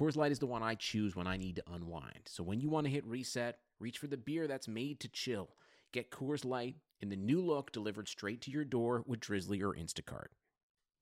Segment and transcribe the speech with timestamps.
[0.00, 2.22] Coors Light is the one I choose when I need to unwind.
[2.24, 5.48] So when you want to hit reset, Reach for the beer that's made to chill.
[5.92, 9.72] Get Coors Light in the new look delivered straight to your door with Drizzly or
[9.72, 10.26] Instacart.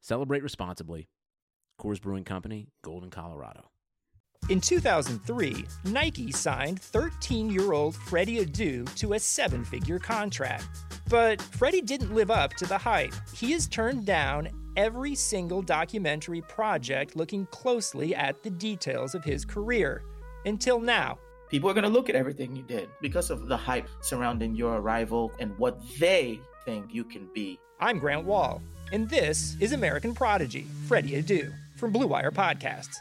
[0.00, 1.08] Celebrate responsibly.
[1.80, 3.70] Coors Brewing Company, Golden, Colorado.
[4.48, 10.64] In 2003, Nike signed 13 year old Freddie Adu to a seven figure contract.
[11.08, 13.14] But Freddie didn't live up to the hype.
[13.34, 19.44] He has turned down every single documentary project looking closely at the details of his
[19.44, 20.02] career.
[20.46, 21.18] Until now,
[21.50, 24.76] People are going to look at everything you did because of the hype surrounding your
[24.76, 27.58] arrival and what they think you can be.
[27.80, 28.60] I'm Grant Wahl,
[28.92, 32.96] and this is American Prodigy, Freddie Adu, from Blue Wire Podcasts.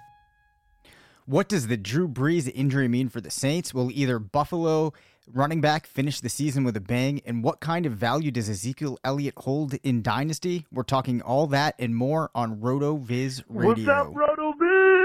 [1.25, 3.73] What does the Drew Brees injury mean for the Saints?
[3.73, 4.93] Will either Buffalo
[5.33, 7.21] running back finish the season with a bang?
[7.25, 10.65] And what kind of value does Ezekiel Elliott hold in Dynasty?
[10.71, 13.69] We're talking all that and more on RotoViz Radio.
[13.69, 14.97] What's up, RotoViz?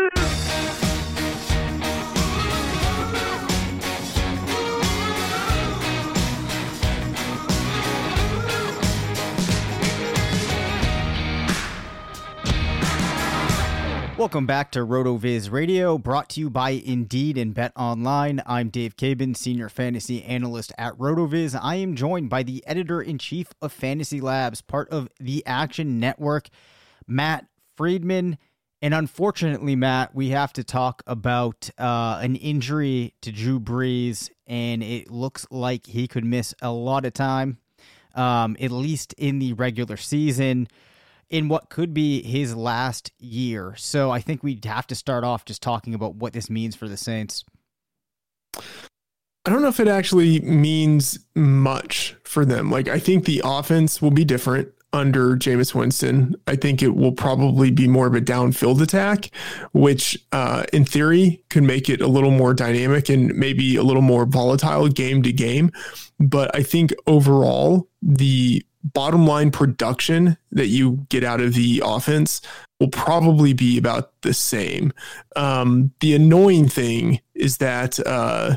[14.23, 18.41] Welcome back to RotoViz Radio, brought to you by Indeed and BetOnline.
[18.47, 21.59] I'm Dave Caban, Senior Fantasy Analyst at RotoViz.
[21.61, 25.99] I am joined by the Editor in Chief of Fantasy Labs, part of the Action
[25.99, 26.51] Network,
[27.05, 27.47] Matt
[27.77, 28.39] Freedman.
[28.81, 34.85] And unfortunately, Matt, we have to talk about uh, an injury to Drew Brees, and
[34.85, 37.59] it looks like he could miss a lot of time,
[38.15, 40.69] um, at least in the regular season
[41.33, 43.75] in what could be his last year.
[43.77, 46.89] So I think we'd have to start off just talking about what this means for
[46.89, 47.43] the Saints.
[48.55, 52.71] I don't know if it actually means much for them.
[52.71, 56.37] Like, I think the offense will be different under Jameis Winston.
[56.47, 59.31] I think it will probably be more of a downfield attack,
[59.73, 64.03] which uh, in theory could make it a little more dynamic and maybe a little
[64.03, 65.73] more volatile game to game.
[66.21, 72.41] But I think overall, the bottom line production that you get out of the offense
[72.81, 74.93] will probably be about the same.
[75.37, 78.57] Um, the annoying thing is that uh,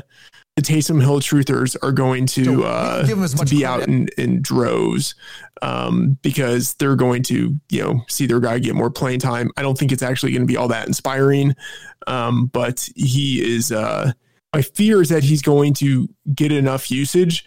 [0.56, 5.14] the Taysom Hill truthers are going to uh, to be out in, in droves
[5.62, 9.50] um, because they're going to you know see their guy get more playing time.
[9.56, 11.54] I don't think it's actually going to be all that inspiring,
[12.06, 13.70] um, but he is.
[13.70, 14.12] Uh,
[14.54, 17.44] my fear is that he's going to get enough usage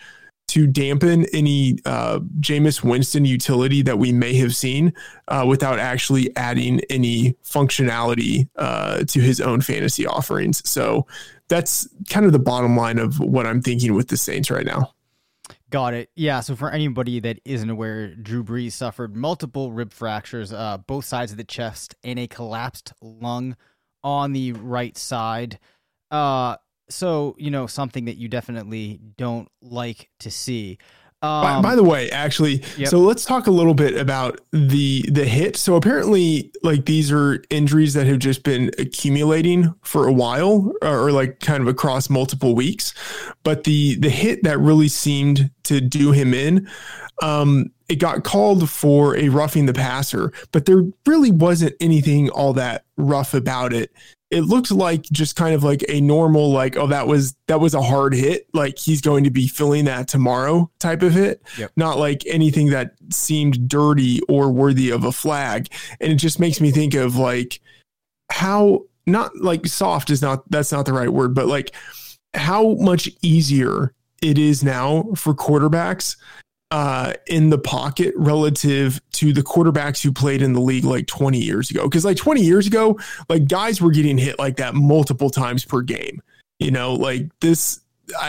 [0.50, 4.94] to dampen any uh, Jameis Winston utility that we may have seen
[5.28, 10.68] uh, without actually adding any functionality uh, to his own fantasy offerings.
[10.68, 11.06] So
[11.50, 14.94] that's kind of the bottom line of what I'm thinking with the Saints right now.
[15.70, 16.10] Got it.
[16.16, 16.40] Yeah.
[16.40, 21.32] So for anybody that isn't aware, Drew Brees suffered multiple rib fractures, uh, both sides
[21.32, 23.56] of the chest, and a collapsed lung
[24.04, 25.60] on the right side.
[26.90, 30.78] So you know something that you definitely don't like to see.
[31.22, 32.88] Um, by, by, the way, actually, yep.
[32.88, 35.58] so let's talk a little bit about the the hit.
[35.58, 41.08] So apparently, like these are injuries that have just been accumulating for a while, or,
[41.08, 42.94] or like kind of across multiple weeks.
[43.44, 46.70] But the the hit that really seemed to do him in,
[47.22, 52.54] um, it got called for a roughing the passer, but there really wasn't anything all
[52.54, 53.92] that rough about it
[54.32, 57.74] it looked like just kind of like a normal like oh that was that was
[57.74, 58.48] a hard hit.
[58.54, 61.42] Like he's going to be filling that tomorrow type of hit.
[61.58, 61.72] Yep.
[61.76, 65.70] not like anything that seemed dirty or worthy of a flag.
[66.00, 67.60] And it just makes me think of like
[68.30, 71.72] how not like soft is not that's not the right word but like
[72.36, 76.16] how much easier it is now for quarterbacks
[76.72, 81.40] uh, in the pocket relative to the quarterbacks who played in the league like 20
[81.40, 81.84] years ago.
[81.84, 85.82] Because like 20 years ago, like guys were getting hit like that multiple times per
[85.82, 86.22] game.
[86.60, 87.80] You know, like this,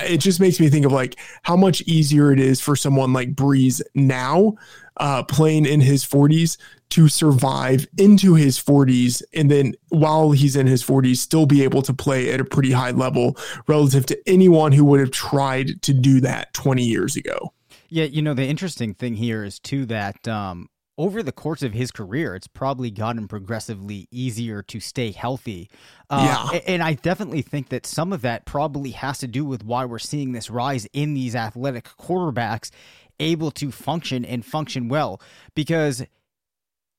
[0.05, 3.35] it just makes me think of like how much easier it is for someone like
[3.35, 4.55] Brees now,
[4.97, 6.57] uh, playing in his 40s
[6.91, 11.83] to survive into his 40s and then while he's in his 40s still be able
[11.83, 13.37] to play at a pretty high level
[13.69, 17.53] relative to anyone who would have tried to do that 20 years ago.
[17.91, 21.73] Yeah, you know, the interesting thing here is too that um, over the course of
[21.73, 25.71] his career, it's probably gotten progressively easier to stay healthy.
[26.09, 26.61] Uh, Yeah.
[26.67, 29.99] And I definitely think that some of that probably has to do with why we're
[29.99, 32.71] seeing this rise in these athletic quarterbacks
[33.19, 35.21] able to function and function well
[35.55, 36.03] because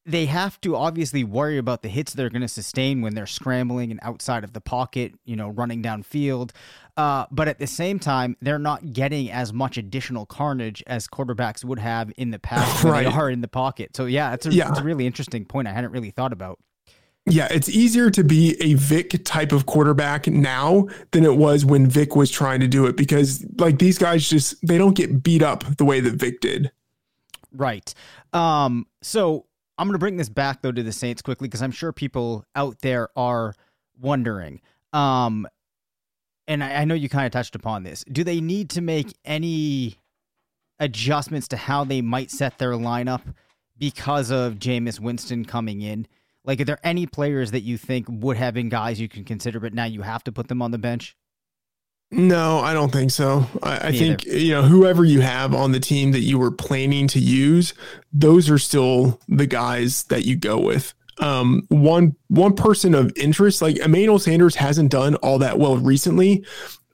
[0.06, 3.92] they have to obviously worry about the hits they're going to sustain when they're scrambling
[3.92, 6.52] and outside of the pocket, you know, running downfield.
[6.98, 11.64] Uh, but at the same time, they're not getting as much additional carnage as quarterbacks
[11.64, 13.06] would have in the past Right.
[13.06, 13.96] they are in the pocket.
[13.96, 14.70] So yeah, it's a, Yeah.
[14.70, 16.60] it's a really interesting point I hadn't really thought about.
[17.28, 21.86] Yeah, it's easier to be a Vick type of quarterback now than it was when
[21.88, 25.44] Vick was trying to do it because like these guys just they don't get beat
[25.44, 26.72] up the way that Vick did.
[27.54, 27.94] Right.
[28.34, 29.46] Um, so
[29.82, 32.46] I'm going to bring this back though to the Saints quickly because I'm sure people
[32.56, 33.56] out there are
[34.00, 34.62] wondering.
[34.94, 35.48] Um,
[36.48, 38.04] and I, I know you kind of touched upon this.
[38.04, 39.98] Do they need to make any
[40.80, 43.34] adjustments to how they might set their lineup
[43.76, 46.06] because of Jameis Winston coming in?
[46.46, 49.60] Like, are there any players that you think would have been guys you can consider,
[49.60, 51.18] but now you have to put them on the bench?
[52.12, 53.46] No, I don't think so.
[53.64, 57.08] I, I think you know whoever you have on the team that you were planning
[57.10, 57.74] to use,
[58.12, 60.94] those are still the guys that you go with.
[61.20, 66.44] Um, one one person of interest, like Emmanuel Sanders, hasn't done all that well recently,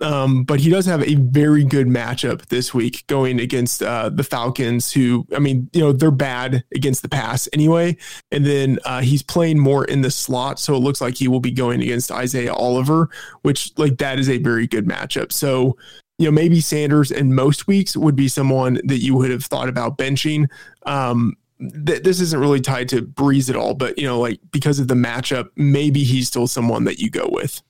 [0.02, 4.24] um, but he does have a very good matchup this week going against uh, the
[4.24, 7.98] Falcons, who I mean, you know, they're bad against the pass anyway,
[8.32, 11.40] and then uh, he's playing more in the slot, so it looks like he will
[11.40, 13.10] be going against Isaiah Oliver,
[13.42, 15.32] which like that is a very good matchup.
[15.32, 15.78] So
[16.18, 19.70] you know, maybe Sanders in most weeks would be someone that you would have thought
[19.70, 20.48] about benching.
[20.86, 24.80] Um, th- this isn't really tied to Brees at all, but you know, like because
[24.80, 27.62] of the matchup, maybe he's still someone that you go with.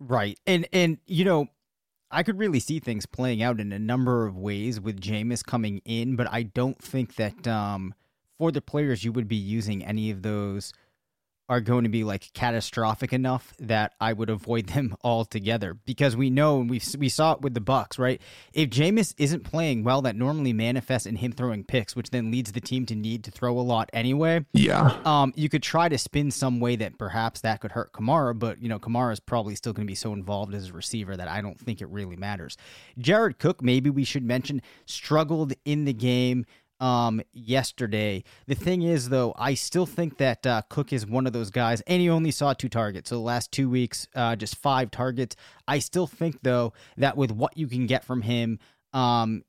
[0.00, 0.38] Right.
[0.46, 1.48] And and you know,
[2.12, 5.80] I could really see things playing out in a number of ways with Jameis coming
[5.86, 7.94] in, but I don't think that um
[8.38, 10.72] for the players you would be using any of those
[11.48, 16.30] are going to be like catastrophic enough that I would avoid them altogether because we
[16.30, 18.20] know and we we saw it with the Bucks, right?
[18.52, 22.52] If Jameis isn't playing well, that normally manifests in him throwing picks, which then leads
[22.52, 24.44] the team to need to throw a lot anyway.
[24.52, 24.98] Yeah.
[25.04, 28.62] Um, you could try to spin some way that perhaps that could hurt Kamara, but
[28.62, 31.28] you know Kamara is probably still going to be so involved as a receiver that
[31.28, 32.56] I don't think it really matters.
[32.98, 36.46] Jared Cook, maybe we should mention, struggled in the game
[36.82, 38.24] um yesterday.
[38.46, 41.80] The thing is though, I still think that uh, Cook is one of those guys,
[41.82, 43.08] and he only saw two targets.
[43.10, 45.36] So the last two weeks, uh, just five targets.
[45.66, 48.58] I still think though that with what you can get from him,
[48.92, 49.44] um,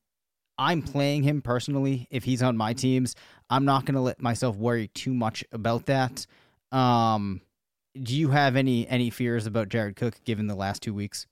[0.58, 2.08] I'm playing him personally.
[2.12, 3.16] If he's on my teams,
[3.50, 6.28] I'm not going to let myself worry too much about that.
[6.72, 7.42] Um,
[8.02, 11.28] do you have any any fears about Jared Cook given the last two weeks?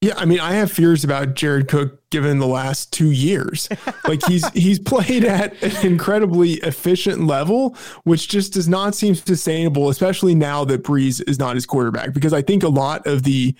[0.00, 3.68] Yeah, I mean, I have fears about Jared Cook given the last two years.
[4.06, 9.88] Like he's he's played at an incredibly efficient level, which just does not seem sustainable,
[9.88, 12.12] especially now that Brees is not his quarterback.
[12.12, 13.56] Because I think a lot of the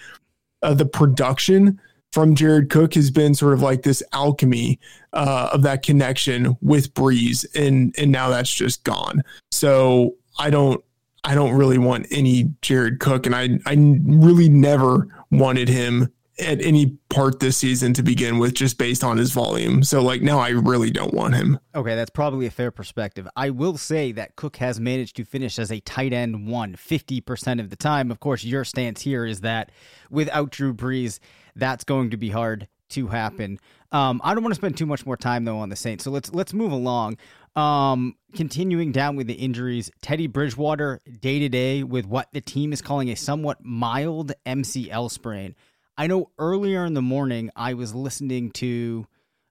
[0.62, 1.80] of the production
[2.12, 4.78] from Jared Cook has been sort of like this alchemy
[5.12, 9.24] uh, of that connection with Brees, and and now that's just gone.
[9.50, 10.84] So I don't
[11.24, 16.62] I don't really want any Jared Cook, and I I really never wanted him at
[16.62, 19.82] any part this season to begin with, just based on his volume.
[19.82, 21.58] So like now I really don't want him.
[21.74, 23.28] Okay, that's probably a fair perspective.
[23.36, 27.60] I will say that Cook has managed to finish as a tight end one 50%
[27.60, 28.10] of the time.
[28.10, 29.70] Of course, your stance here is that
[30.10, 31.18] without Drew Brees,
[31.56, 33.58] that's going to be hard to happen.
[33.92, 36.10] Um, I don't want to spend too much more time though on the Saints, so
[36.10, 37.16] let's let's move along.
[37.56, 42.72] Um, continuing down with the injuries, Teddy Bridgewater day to day with what the team
[42.72, 45.56] is calling a somewhat mild MCL sprain.
[45.98, 49.04] I know earlier in the morning I was listening to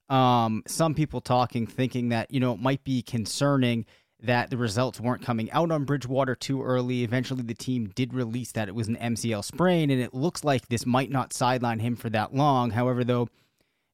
[0.08, 3.86] um, some people talking, thinking that you know it might be concerning
[4.24, 7.04] that the results weren't coming out on Bridgewater too early.
[7.04, 10.70] Eventually, the team did release that it was an MCL sprain, and it looks like
[10.70, 12.72] this might not sideline him for that long.
[12.72, 13.28] However, though,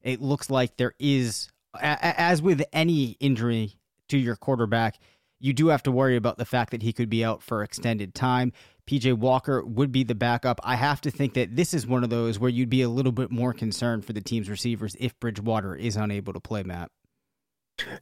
[0.00, 1.48] it looks like there is,
[1.80, 3.74] as with any injury
[4.10, 5.00] to your quarterback,
[5.40, 8.14] you do have to worry about the fact that he could be out for extended
[8.14, 8.52] time.
[8.86, 10.60] PJ Walker would be the backup.
[10.62, 13.12] I have to think that this is one of those where you'd be a little
[13.12, 16.90] bit more concerned for the team's receivers if Bridgewater is unable to play, Matt.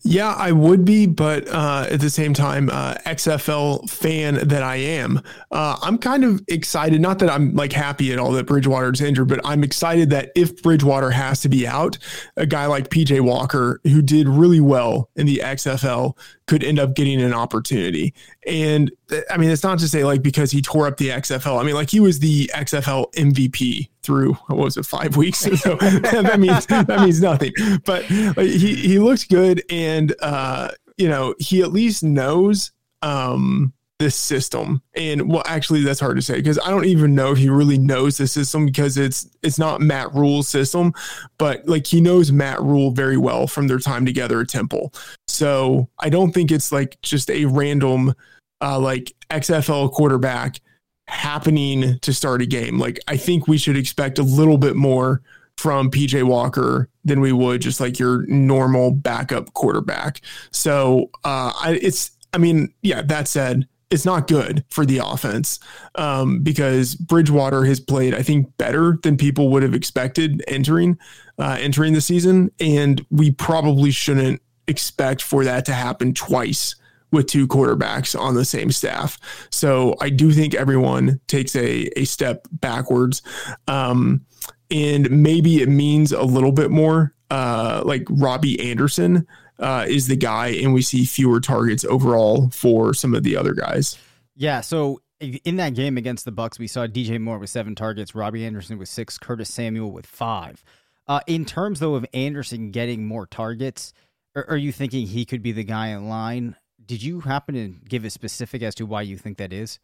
[0.03, 4.77] Yeah, I would be, but uh, at the same time, uh, XFL fan that I
[4.77, 7.01] am, uh, I'm kind of excited.
[7.01, 10.31] Not that I'm like happy at all that Bridgewater is injured, but I'm excited that
[10.37, 11.97] if Bridgewater has to be out,
[12.37, 16.95] a guy like PJ Walker, who did really well in the XFL, could end up
[16.95, 18.13] getting an opportunity.
[18.47, 18.91] And
[19.31, 21.61] I mean, it's not to say like because he tore up the XFL.
[21.61, 25.39] I mean, like he was the XFL MVP through what was it five weeks?
[25.39, 27.53] So that means that means nothing.
[27.85, 32.73] But he he looks good, and uh, you know he at least knows
[33.03, 34.83] um this system.
[34.97, 37.79] And well, actually, that's hard to say because I don't even know if he really
[37.79, 40.93] knows the system because it's it's not Matt Rhule's system,
[41.39, 44.93] but like he knows Matt Rhule very well from their time together at Temple.
[45.29, 48.15] So I don't think it's like just a random
[48.61, 50.61] uh, like XFL quarterback
[51.09, 52.79] happening to start a game.
[52.79, 55.23] Like I think we should expect a little bit more
[55.59, 60.21] from PJ Walker than we would just like your normal backup quarterback.
[60.51, 65.61] So uh, I, it's I mean, yeah, that said, it's not good for the offense
[65.97, 70.99] um, because Bridgewater has played, I think, better than people would have expected entering
[71.39, 76.75] uh, entering the season, and we probably shouldn't expect for that to happen twice
[77.11, 79.19] with two quarterbacks on the same staff.
[79.51, 83.21] So I do think everyone takes a a step backwards,
[83.69, 84.25] um,
[84.71, 87.15] and maybe it means a little bit more.
[87.31, 89.27] Uh, like Robbie Anderson
[89.63, 93.55] uh, is the guy, and we see fewer targets overall for some of the other
[93.55, 93.97] guys.
[94.35, 94.61] Yeah.
[94.61, 98.45] So in that game against the Bucks, we saw DJ Moore with seven targets, Robbie
[98.45, 100.65] Anderson with six, Curtis Samuel with five.
[101.07, 103.93] Uh, in terms though of Anderson getting more targets,
[104.35, 106.57] are, are you thinking he could be the guy in line?
[106.85, 109.79] Did you happen to give a specific as to why you think that is?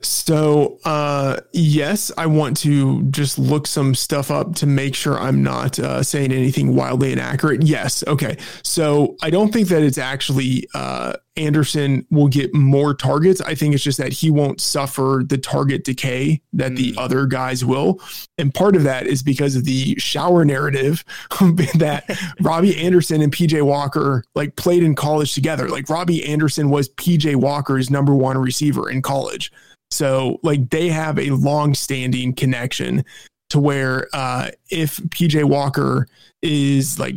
[0.00, 5.42] So, uh, yes, I want to just look some stuff up to make sure I'm
[5.42, 7.62] not uh, saying anything wildly inaccurate.
[7.62, 8.04] Yes.
[8.06, 8.36] Okay.
[8.62, 13.40] So, I don't think that it's actually uh, Anderson will get more targets.
[13.40, 16.76] I think it's just that he won't suffer the target decay that mm.
[16.76, 16.98] the hmm.
[16.98, 18.00] other guys will.
[18.38, 21.04] And part of that is because of the shower narrative
[21.76, 22.04] that
[22.40, 25.68] Robbie Anderson and PJ Walker like played in college together.
[25.68, 29.52] Like Robbie Anderson was PJ Walker's number one receiver in college.
[29.90, 33.04] So like they have a long standing connection
[33.50, 36.08] to where uh, if PJ Walker
[36.42, 37.16] is like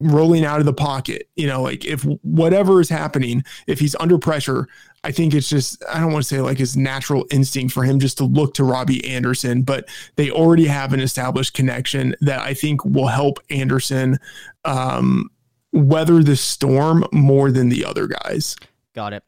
[0.00, 1.28] rolling out of the pocket.
[1.36, 4.66] You know, like if whatever is happening, if he's under pressure,
[5.04, 8.00] I think it's just, I don't want to say like his natural instinct for him
[8.00, 12.54] just to look to Robbie Anderson, but they already have an established connection that I
[12.54, 14.18] think will help Anderson
[14.64, 15.30] um,
[15.72, 18.56] weather the storm more than the other guys.
[18.94, 19.22] Got it.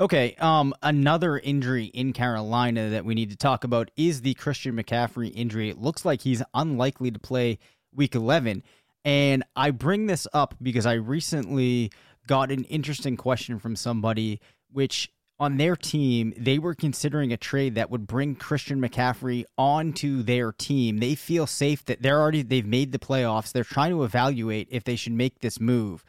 [0.00, 4.74] Okay, um, another injury in Carolina that we need to talk about is the Christian
[4.74, 5.68] McCaffrey injury.
[5.68, 7.58] It looks like he's unlikely to play
[7.94, 8.64] week 11.
[9.04, 11.90] And I bring this up because I recently
[12.26, 14.40] got an interesting question from somebody,
[14.70, 20.22] which on their team, they were considering a trade that would bring Christian McCaffrey onto
[20.22, 20.98] their team.
[20.98, 23.50] They feel safe that they're already they've made the playoffs.
[23.50, 26.04] They're trying to evaluate if they should make this move.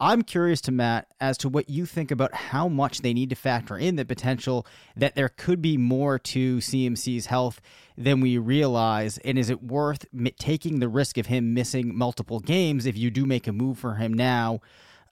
[0.00, 3.36] I'm curious to Matt as to what you think about how much they need to
[3.36, 4.64] factor in the potential
[4.96, 7.60] that there could be more to CMC's health
[7.96, 9.18] than we realize.
[9.18, 10.06] And is it worth
[10.38, 13.96] taking the risk of him missing multiple games if you do make a move for
[13.96, 14.60] him now?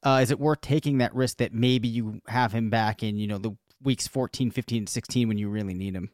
[0.05, 3.27] Uh, is it worth taking that risk that maybe you have him back in, you
[3.27, 6.11] know, the weeks 14, 15, 16 when you really need him?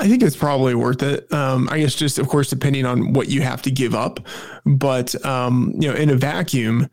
[0.00, 1.30] I think it's probably worth it.
[1.32, 4.20] Um, I guess just, of course, depending on what you have to give up.
[4.64, 6.88] But, um, you know, in a vacuum,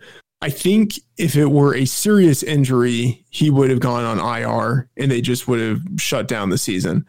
[0.45, 5.09] I think if it were a serious injury, he would have gone on IR and
[5.09, 7.07] they just would have shut down the season.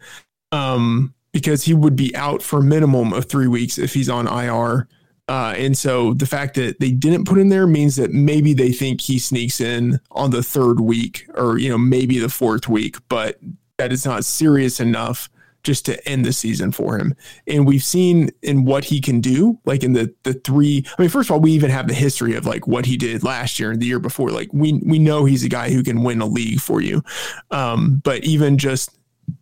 [0.51, 4.25] Um, because he would be out for a minimum of three weeks if he's on
[4.27, 4.87] IR.
[5.27, 8.71] Uh, and so the fact that they didn't put him there means that maybe they
[8.71, 12.97] think he sneaks in on the third week or, you know, maybe the fourth week,
[13.07, 13.37] but
[13.77, 15.29] that is not serious enough
[15.67, 17.13] just to end the season for him.
[17.45, 20.85] And we've seen in what he can do, like in the the three.
[20.97, 23.21] I mean, first of all, we even have the history of like what he did
[23.21, 24.31] last year and the year before.
[24.31, 27.03] Like we we know he's a guy who can win a league for you.
[27.51, 28.97] Um, but even just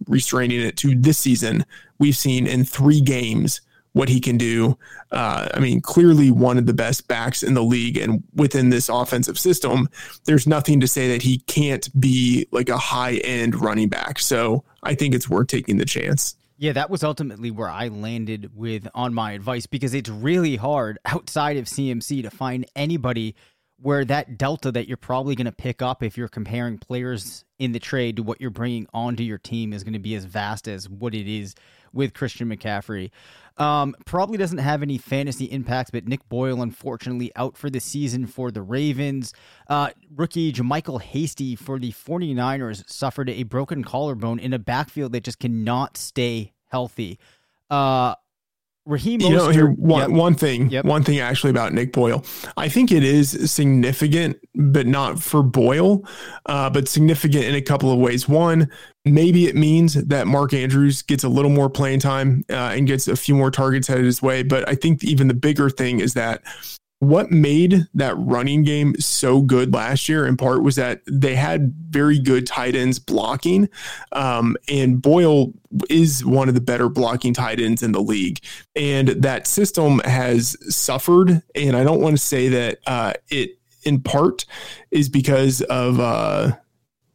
[0.08, 1.64] restraining it to this season,
[2.00, 3.62] we've seen in three games
[3.96, 4.78] what he can do.
[5.12, 8.90] Uh, I mean, clearly one of the best backs in the league, and within this
[8.90, 9.88] offensive system,
[10.26, 14.20] there's nothing to say that he can't be like a high end running back.
[14.20, 16.36] So I think it's worth taking the chance.
[16.58, 21.00] Yeah, that was ultimately where I landed with on my advice because it's really hard
[21.06, 23.34] outside of CMC to find anybody
[23.82, 27.72] where that delta that you're probably going to pick up if you're comparing players in
[27.72, 30.68] the trade to what you're bringing onto your team is going to be as vast
[30.68, 31.56] as what it is
[31.96, 33.10] with Christian McCaffrey.
[33.58, 38.28] Um, probably doesn't have any fantasy impacts, but Nick Boyle, unfortunately, out for the season
[38.28, 39.34] for the Ravens.
[39.70, 45.24] Uh, rookie JaMycal Hasty for the 49ers suffered a broken collarbone in a backfield that
[45.24, 47.18] just cannot stay healthy.
[47.70, 48.16] Uh,
[48.86, 50.20] Raheem you know, here one yep.
[50.20, 50.86] one thing, Yep.
[50.86, 52.24] one thing actually about Nick Boyle.
[52.56, 56.08] I think it is significant, but not for Boyle,
[56.46, 58.30] uh, but significant in a couple of ways.
[58.30, 58.70] One,
[59.04, 63.08] maybe it means that Mark Andrews gets a little more playing time uh, and gets
[63.08, 64.44] a few more targets headed his way.
[64.44, 66.44] But I think even the bigger thing is that
[67.08, 71.74] what made that running game so good last year in part was that they had
[71.90, 73.70] very good tight ends blocking.
[74.12, 75.54] Um, and boyle
[75.90, 78.40] is one of the better blocking tight ends in the league.
[78.76, 81.42] And that system has suffered.
[81.54, 84.46] And i don't want to say that uh, it in part
[84.92, 86.54] is because of uh,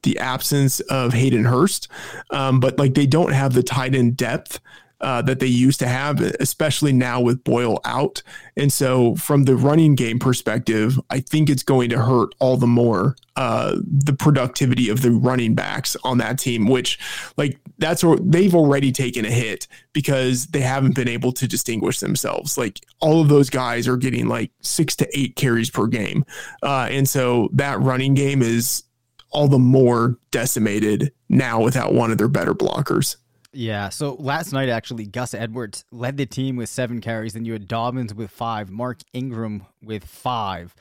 [0.02, 1.88] the absence of Hayden Hurst,
[2.30, 4.60] um, but like they don't have the tight end depth
[5.00, 8.22] uh, that they used to have, especially now with Boyle out.
[8.56, 12.66] And so, from the running game perspective, I think it's going to hurt all the
[12.66, 16.98] more uh, the productivity of the running backs on that team, which,
[17.36, 22.58] like, that's they've already taken a hit because they haven't been able to distinguish themselves.
[22.58, 26.24] Like, all of those guys are getting like six to eight carries per game.
[26.62, 28.84] Uh, and so, that running game is
[29.30, 33.16] all the more decimated now without one of their better blockers.
[33.52, 33.88] Yeah.
[33.88, 37.32] So last night, actually, Gus Edwards led the team with seven carries.
[37.32, 40.74] Then you had Dobbins with five, Mark Ingram with five.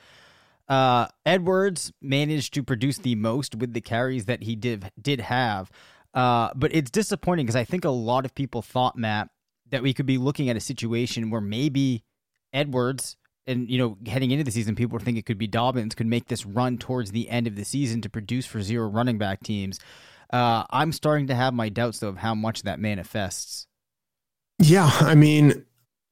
[0.67, 5.71] Uh, Edwards managed to produce the most with the carries that he did did have.
[6.13, 9.29] Uh, but it's disappointing because I think a lot of people thought Matt
[9.71, 12.03] that we could be looking at a situation where maybe
[12.53, 15.95] Edwards and you know heading into the season, people were thinking it could be Dobbins
[15.95, 19.17] could make this run towards the end of the season to produce for zero running
[19.17, 19.79] back teams.
[20.31, 23.67] Uh, I'm starting to have my doubts though of how much that manifests.
[24.59, 25.65] Yeah, I mean,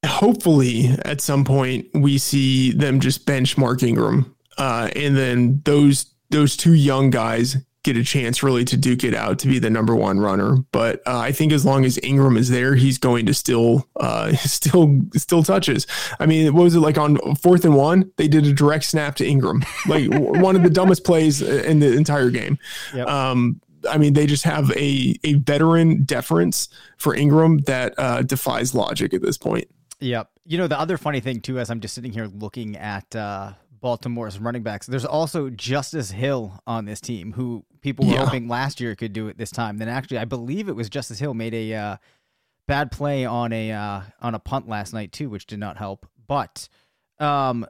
[0.05, 6.13] hopefully at some point we see them just bench Mark Ingram, uh, and then those
[6.29, 9.69] those two young guys get a chance really to duke it out to be the
[9.69, 10.57] number one runner.
[10.73, 14.33] But uh, I think as long as Ingram is there, he's going to still uh,
[14.35, 15.87] still still touches.
[16.19, 18.11] I mean, what was it like on fourth and one?
[18.17, 21.93] They did a direct snap to Ingram, like one of the dumbest plays in the
[21.93, 22.59] entire game.
[22.93, 23.07] Yep.
[23.07, 28.73] Um, I mean, they just have a a veteran deference for Ingram that uh, defies
[28.73, 29.67] logic at this point.
[29.99, 30.29] Yep.
[30.45, 33.53] You know, the other funny thing, too, as I'm just sitting here looking at uh,
[33.81, 38.25] Baltimore's running backs, there's also Justice Hill on this team, who people were Yeah.
[38.25, 39.77] hoping last year could do it this time.
[39.77, 41.97] Then actually, I believe it was Justice Hill made a uh,
[42.67, 46.05] bad play on a uh, on a punt last night too, which did not help.
[46.27, 46.69] But
[47.19, 47.65] um,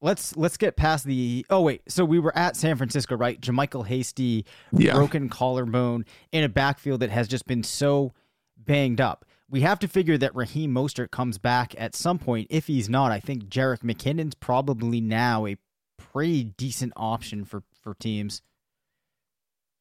[0.00, 1.44] let's let's get past the.
[1.50, 3.40] Oh wait, so we were at San Francisco, right?
[3.40, 4.94] JaMycal Hasty, Yeah.
[4.94, 8.12] broken collarbone in a backfield that has just been so
[8.56, 9.24] banged up.
[9.50, 12.48] We have to figure that Raheem Mostert comes back at some point.
[12.50, 15.56] If he's not, I think Jerick McKinnon's probably now a
[15.96, 18.42] pretty decent option for for teams.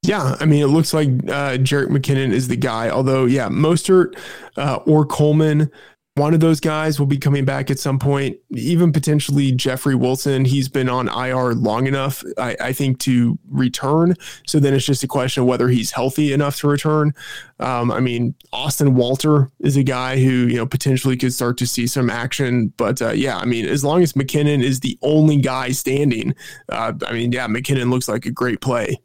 [0.04, 2.90] Yeah, I mean, it looks like uh, Jerick McKinnon is the guy.
[2.90, 4.18] Although, yeah, Mostert
[4.56, 5.70] uh, or Coleman,
[6.18, 8.38] one of those guys will be coming back at some point.
[8.52, 10.46] Even potentially Jeffrey Wilson.
[10.46, 14.16] He's been on IR long enough, I, I think, to return.
[14.46, 17.14] So then it's just a question of whether he's healthy enough to return.
[17.60, 21.68] Um, I mean, Austin Walter is a guy who you know potentially could start to
[21.68, 22.74] see some action.
[22.78, 26.36] But uh, yeah, I mean, as long as McKinnon is the only guy standing,
[26.70, 29.00] uh, I mean, yeah, McKinnon looks like a great play.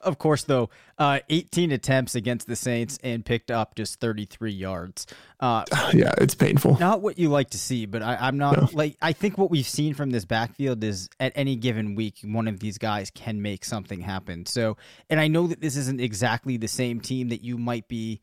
[0.00, 5.06] Of course, though, uh, 18 attempts against the Saints and picked up just 33 yards.
[5.40, 6.78] Uh, Yeah, it's painful.
[6.78, 8.68] not what you like to see, but I, I'm not No.
[8.72, 12.48] like I think what we've seen from this backfield is at any given week, one
[12.48, 14.46] of these guys can make something happen.
[14.46, 14.76] So,
[15.10, 18.20] and I know that this isn't exactly the same team that you might be,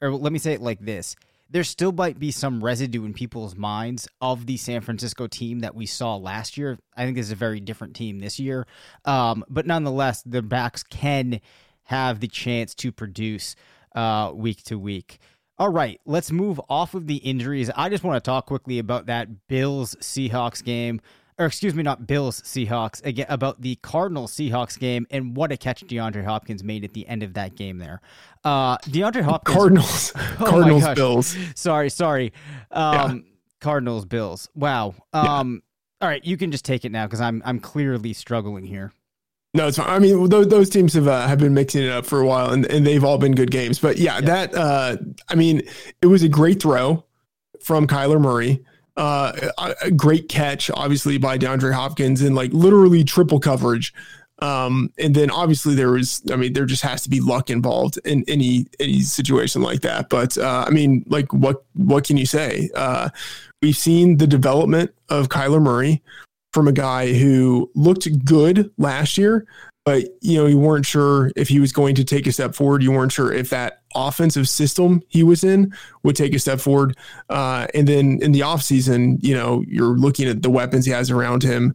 [0.00, 1.16] or let me say it like this:
[1.50, 5.74] there still might be some residue in people's minds of the San Francisco team that
[5.74, 6.78] we saw last year.
[6.96, 8.66] I think this is a very different team this year,
[9.04, 11.40] um, but nonetheless, the backs can
[11.84, 13.56] have the chance to produce
[13.94, 15.18] uh, week to week.
[15.58, 17.70] All right, let's move off of the injuries.
[17.76, 21.00] I just want to talk quickly about that Bills Seahawks game.
[21.40, 25.56] Or excuse me, not Bills Seahawks again about the Cardinals Seahawks game and what a
[25.56, 28.02] catch DeAndre Hopkins made at the end of that game there.
[28.44, 30.94] Uh, DeAndre Hopkins, Cardinals, Oh Cardinals.
[30.94, 31.36] Bills.
[31.54, 32.34] Sorry, sorry.
[32.70, 33.24] Um,
[33.60, 34.50] Cardinals Bills.
[34.54, 34.94] Wow.
[35.14, 35.62] Um,
[36.02, 38.92] all right, you can just take it now because I'm I'm clearly struggling here.
[39.54, 39.88] No, it's fine.
[39.88, 42.52] I mean, those, those teams have uh, have been mixing it up for a while,
[42.52, 43.78] and, and they've all been good games.
[43.78, 44.98] But yeah, that uh,
[45.28, 45.62] I mean,
[46.02, 47.04] it was a great throw
[47.62, 48.62] from Kyler Murray.
[48.96, 49.50] Uh,
[49.82, 53.94] a, great catch, obviously by DeAndre Hopkins, and like literally triple coverage.
[54.40, 57.98] Um, and then obviously there was, I mean, there just has to be luck involved
[58.04, 60.08] in any any situation like that.
[60.08, 62.70] But uh, I mean, like what what can you say?
[62.74, 63.10] Uh,
[63.62, 66.02] we've seen the development of Kyler Murray
[66.52, 69.46] from a guy who looked good last year,
[69.84, 72.82] but you know, you weren't sure if he was going to take a step forward.
[72.82, 76.96] You weren't sure if that offensive system he was in would take a step forward.
[77.28, 81.10] Uh, and then in the offseason, you know, you're looking at the weapons he has
[81.10, 81.74] around him.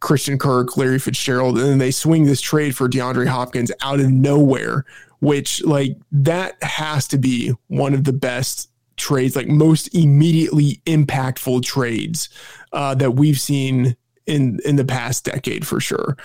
[0.00, 4.08] Christian Kirk, Larry Fitzgerald, and then they swing this trade for DeAndre Hopkins out of
[4.08, 4.84] nowhere,
[5.18, 11.64] which like that has to be one of the best trades, like most immediately impactful
[11.64, 12.28] trades
[12.72, 13.96] uh, that we've seen
[14.28, 16.16] in in the past decade for sure.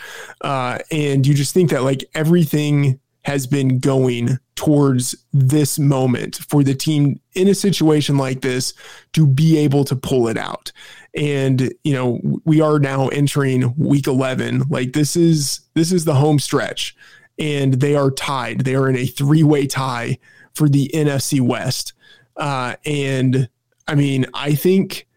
[0.41, 6.61] Uh, and you just think that like everything has been going towards this moment for
[6.61, 8.73] the team in a situation like this
[9.13, 10.71] to be able to pull it out.
[11.15, 14.63] And you know, we are now entering week 11.
[14.69, 16.95] Like this is this is the home stretch
[17.39, 18.61] and they are tied.
[18.61, 20.19] They are in a three-way tie
[20.53, 21.93] for the NFC West.
[22.37, 23.49] Uh, and
[23.87, 25.07] I mean, I think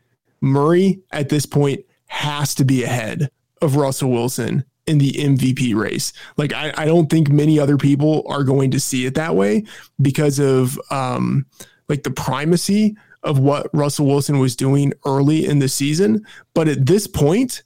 [0.41, 3.31] Murray at this point has to be ahead
[3.63, 6.13] of Russell Wilson in the MVP race.
[6.37, 9.65] Like, I, I don't think many other people are going to see it that way
[10.01, 11.47] because of um,
[11.89, 16.25] like the primacy of what Russell Wilson was doing early in the season.
[16.55, 17.65] But at this point,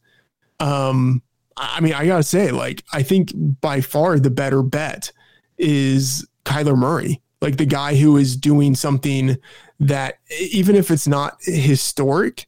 [0.59, 1.23] um,
[1.57, 5.13] I mean, I gotta say, like, I think by far the better bet
[5.59, 9.37] is Kyler Murray, like the guy who is doing something
[9.79, 12.47] that even if it's not historic,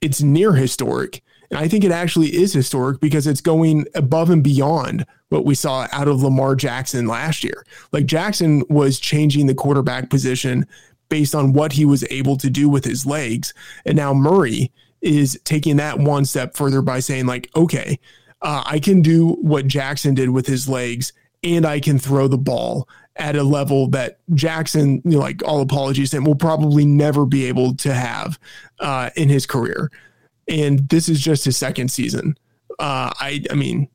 [0.00, 1.22] it's near historic.
[1.50, 5.54] And I think it actually is historic because it's going above and beyond what we
[5.54, 7.64] saw out of Lamar Jackson last year.
[7.92, 10.66] Like Jackson was changing the quarterback position
[11.08, 13.54] based on what he was able to do with his legs.
[13.86, 17.98] And now Murray is taking that one step further by saying, like, okay,
[18.42, 22.38] uh, I can do what Jackson did with his legs and I can throw the
[22.38, 27.26] ball at a level that Jackson, you know, like all apologies, and will probably never
[27.26, 28.38] be able to have
[28.80, 29.90] uh, in his career.
[30.48, 32.38] And this is just his second season.
[32.78, 33.88] Uh, I, I mean,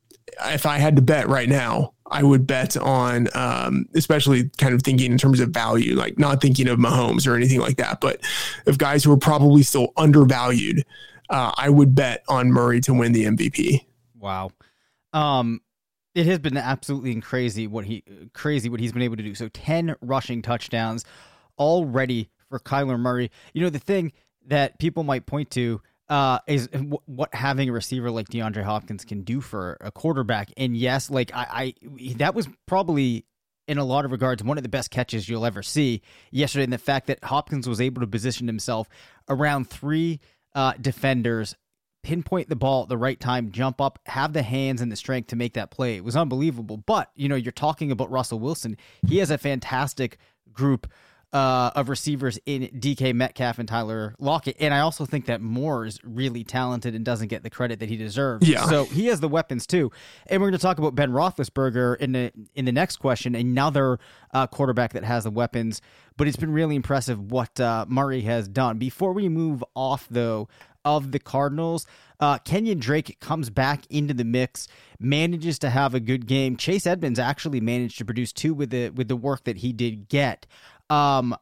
[0.45, 4.83] if I had to bet right now, I would bet on, um, especially kind of
[4.83, 8.21] thinking in terms of value, like not thinking of Mahomes or anything like that, but
[8.67, 10.85] of guys who are probably still undervalued.
[11.29, 13.85] Uh, I would bet on Murray to win the MVP.
[14.19, 14.51] Wow.
[15.13, 15.61] Um,
[16.13, 19.33] it has been absolutely crazy what he crazy what he's been able to do.
[19.33, 21.05] So ten rushing touchdowns
[21.57, 23.31] already for Kyler Murray.
[23.53, 24.11] You know the thing
[24.45, 25.81] that people might point to
[26.13, 30.51] uh, is w- what having a receiver like DeAndre Hopkins can do for a quarterback.
[30.57, 33.25] And yes, like I, I that was probably
[33.67, 36.65] in a lot of regards one of the best catches you'll ever see yesterday.
[36.65, 38.87] And the fact that Hopkins was able to position himself
[39.27, 40.19] around three
[40.53, 41.55] uh, defenders
[42.03, 45.29] pinpoint the ball at the right time, jump up, have the hands and the strength
[45.29, 45.95] to make that play.
[45.95, 46.77] It was unbelievable.
[46.77, 48.77] But, you know, you're talking about Russell Wilson.
[49.07, 50.19] He has a fantastic
[50.51, 50.85] group
[51.33, 54.55] uh, of receivers in DK Metcalf and Tyler Lockett.
[54.59, 57.89] And I also think that Moore is really talented and doesn't get the credit that
[57.89, 58.47] he deserves.
[58.47, 58.65] Yeah.
[58.65, 59.91] So he has the weapons too.
[60.27, 63.99] And we're going to talk about Ben Roethlisberger in the in the next question, another
[64.31, 65.81] uh, quarterback that has the weapons.
[66.15, 68.77] But it's been really impressive what uh, Murray has done.
[68.77, 70.47] Before we move off, though,
[70.85, 71.85] of the Cardinals.
[72.19, 74.67] Uh, Kenyon Drake comes back into the mix,
[74.99, 76.55] manages to have a good game.
[76.55, 80.07] Chase Edmonds actually managed to produce two with the with the work that he did
[80.07, 80.45] get.
[80.89, 81.35] Um,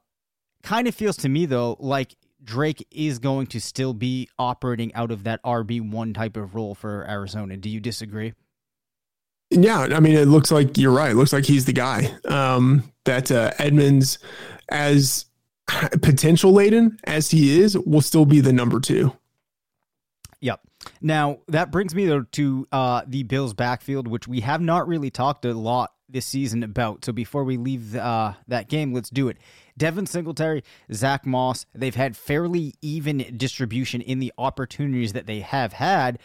[0.63, 5.11] kind of feels to me though like Drake is going to still be operating out
[5.11, 7.57] of that RB one type of role for Arizona.
[7.57, 8.33] Do you disagree?
[9.51, 11.11] Yeah, I mean, it looks like you're right.
[11.11, 12.15] It looks like he's the guy.
[12.25, 14.17] Um, that uh, Edmonds,
[14.69, 15.25] as
[16.01, 19.13] potential laden as he is, will still be the number two.
[20.39, 20.61] Yep.
[21.01, 25.11] Now that brings me though to uh, the Bills' backfield, which we have not really
[25.11, 27.05] talked a lot this season about.
[27.05, 29.37] So before we leave uh, that game, let's do it.
[29.77, 35.73] Devin Singletary, Zach Moss, they've had fairly even distribution in the opportunities that they have
[35.73, 36.19] had.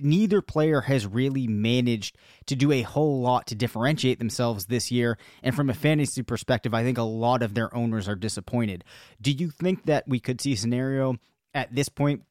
[0.00, 5.18] Neither player has really managed to do a whole lot to differentiate themselves this year.
[5.42, 8.84] And from a fantasy perspective, I think a lot of their owners are disappointed.
[9.20, 11.16] Do you think that we could see a scenario
[11.54, 12.22] at this point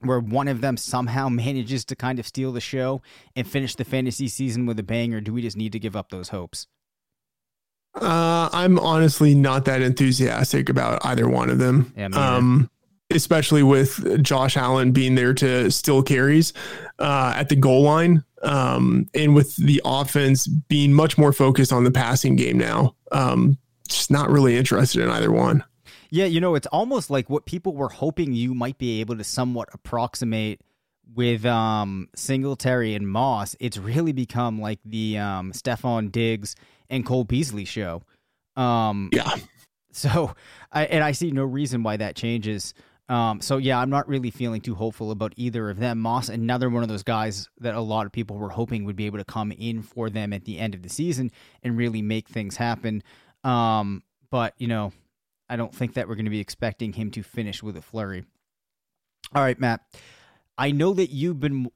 [0.00, 3.02] where one of them somehow manages to kind of steal the show
[3.36, 5.96] and finish the fantasy season with a bang, or do we just need to give
[5.96, 6.66] up those hopes?
[7.94, 11.92] Uh, I'm honestly not that enthusiastic about either one of them.
[11.96, 12.68] Yeah, um,
[13.10, 16.52] especially with Josh Allen being there to still carries
[16.98, 21.84] uh, at the goal line, um, and with the offense being much more focused on
[21.84, 22.96] the passing game now.
[23.12, 25.62] Um, just not really interested in either one.
[26.14, 29.24] Yeah, you know, it's almost like what people were hoping you might be able to
[29.24, 30.60] somewhat approximate
[31.12, 33.56] with um Singletary and Moss.
[33.58, 36.54] It's really become like the um Stefon Diggs
[36.88, 38.04] and Cole Beasley show.
[38.54, 39.28] Um Yeah.
[39.90, 40.34] So
[40.70, 42.74] I and I see no reason why that changes.
[43.08, 45.98] Um, so yeah, I'm not really feeling too hopeful about either of them.
[45.98, 49.06] Moss, another one of those guys that a lot of people were hoping would be
[49.06, 52.28] able to come in for them at the end of the season and really make
[52.28, 53.02] things happen.
[53.42, 54.92] Um, but you know,
[55.48, 58.24] I don't think that we're going to be expecting him to finish with a flurry.
[59.34, 59.80] All right, Matt.
[60.56, 61.70] I know that you've been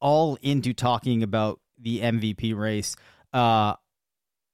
[0.00, 2.96] all into talking about the MVP race.
[3.32, 3.74] Uh,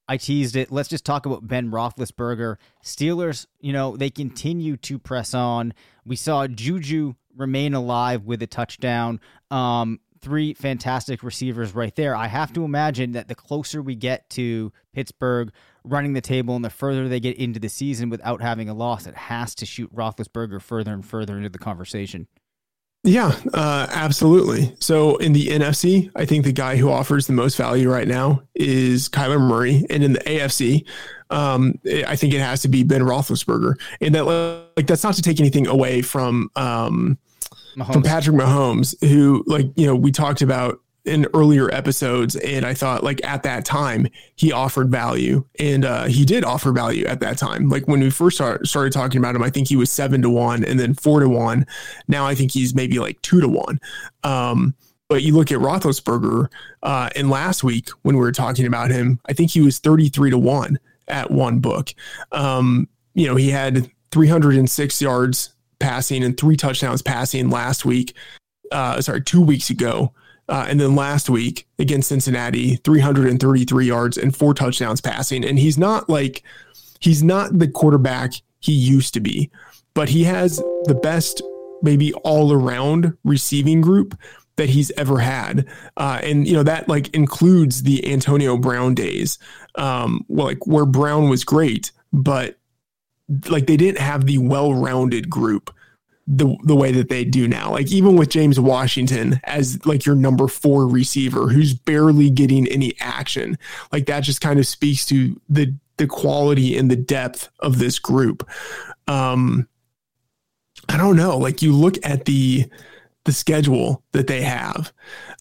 [0.08, 0.70] I teased it.
[0.70, 2.56] Let's just talk about Ben Roethlisberger.
[2.84, 5.72] Steelers, you know, they continue to press on.
[6.04, 9.20] We saw Juju remain alive with a touchdown.
[9.50, 12.14] Um, three fantastic receivers right there.
[12.14, 15.52] I have to imagine that the closer we get to Pittsburgh
[15.84, 19.06] running the table and the further they get into the season without having a loss,
[19.06, 22.26] it has to shoot Roethlisberger further and further into the conversation.
[23.04, 24.76] Yeah, uh, absolutely.
[24.78, 28.42] So in the NFC, I think the guy who offers the most value right now
[28.54, 30.86] is Kyler Murray, and in the AFC,
[31.30, 31.74] um,
[32.06, 33.74] I think it has to be Ben Roethlisberger.
[34.00, 34.24] And that
[34.76, 37.18] like that's not to take anything away from um,
[37.74, 42.72] from Patrick Mahomes, who like you know we talked about in earlier episodes and i
[42.72, 47.18] thought like at that time he offered value and uh, he did offer value at
[47.18, 49.90] that time like when we first start, started talking about him i think he was
[49.90, 51.66] seven to one and then four to one
[52.06, 53.80] now i think he's maybe like two to one
[54.24, 54.74] um,
[55.12, 56.48] but you look at Roethlisberger,
[56.82, 60.30] uh, and last week when we were talking about him, I think he was 33
[60.30, 61.92] to 1 at one book.
[62.32, 68.16] Um, you know, he had 306 yards passing and three touchdowns passing last week.
[68.70, 70.14] Uh, sorry, two weeks ago.
[70.52, 75.46] Uh, and then last week against Cincinnati, 333 yards and four touchdowns passing.
[75.46, 76.42] And he's not like,
[77.00, 79.50] he's not the quarterback he used to be,
[79.94, 81.42] but he has the best,
[81.80, 84.14] maybe all around receiving group
[84.56, 85.66] that he's ever had.
[85.96, 89.38] Uh, and, you know, that like includes the Antonio Brown days,
[89.76, 92.58] um, well, like where Brown was great, but
[93.48, 95.74] like they didn't have the well rounded group
[96.32, 97.70] the the way that they do now.
[97.70, 102.94] Like even with James Washington as like your number 4 receiver who's barely getting any
[103.00, 103.58] action.
[103.92, 107.98] Like that just kind of speaks to the the quality and the depth of this
[107.98, 108.48] group.
[109.06, 109.68] Um
[110.88, 112.64] I don't know, like you look at the
[113.24, 114.90] the schedule that they have.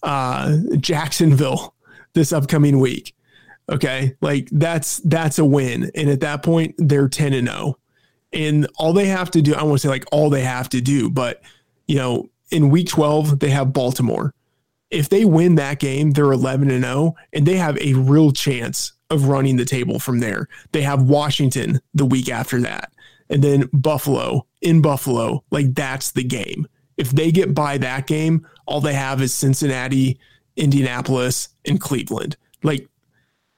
[0.02, 1.74] Uh Jacksonville
[2.12, 3.14] this upcoming week.
[3.70, 4.14] Okay?
[4.20, 7.78] Like that's that's a win and at that point they're 10 and 0
[8.32, 10.80] and all they have to do, I want to say like all they have to
[10.80, 11.42] do, but
[11.86, 14.34] you know, in week 12, they have Baltimore.
[14.90, 18.92] If they win that game, they're 11 and 0, and they have a real chance
[19.10, 20.48] of running the table from there.
[20.72, 22.92] They have Washington the week after that,
[23.30, 25.44] and then Buffalo in Buffalo.
[25.50, 26.66] Like that's the game.
[26.96, 30.18] If they get by that game, all they have is Cincinnati,
[30.56, 32.36] Indianapolis, and Cleveland.
[32.62, 32.88] Like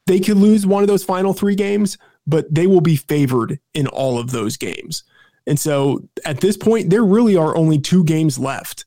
[0.06, 3.86] they could lose one of those final three games, but they will be favored in
[3.86, 5.04] all of those games.
[5.46, 8.84] And so at this point, there really are only two games left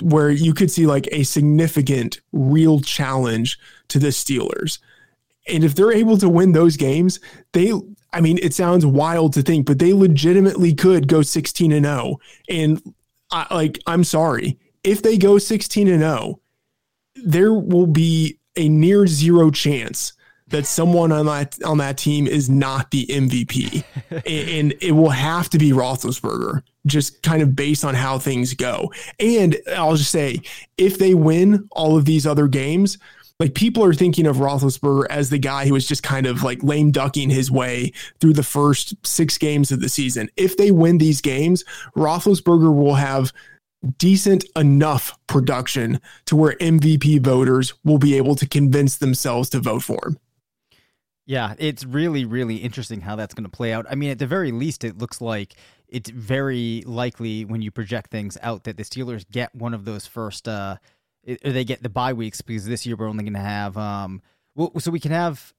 [0.00, 4.78] where you could see like a significant real challenge to the Steelers.
[5.48, 7.20] And if they're able to win those games,
[7.52, 7.72] they
[8.12, 12.18] I mean, it sounds wild to think, but they legitimately could go 16 and 0.
[12.48, 12.94] And
[13.30, 16.40] I, like I'm sorry, if they go 16 and 0,
[17.16, 20.12] there will be a near zero chance
[20.48, 23.84] that someone on that on that team is not the MVP,
[24.26, 28.92] and, it will have to be Roethlisberger, just kind of based on how things go.
[29.18, 30.40] And I'll just say,
[30.76, 32.98] if they win all of these other games,
[33.40, 36.62] like people are thinking of Roethlisberger as the guy who was just kind of like
[36.62, 40.28] lame ducking his way through the first six games of the season.
[40.36, 41.64] If they win these games,
[41.96, 43.32] Roethlisberger will have
[43.96, 49.82] decent enough production to where MVP voters will be able to convince themselves to vote
[49.82, 50.18] for him.
[51.28, 53.84] Yeah, it's really, really interesting how that's going to play out.
[53.90, 55.54] I mean, at the very least, it looks like
[55.86, 60.06] it's very likely when you project things out that the Steelers get one of those
[60.06, 60.76] first, uh,
[61.44, 64.22] or they get the bye weeks because this year we're only going to have, um,
[64.54, 65.52] well, so we can have,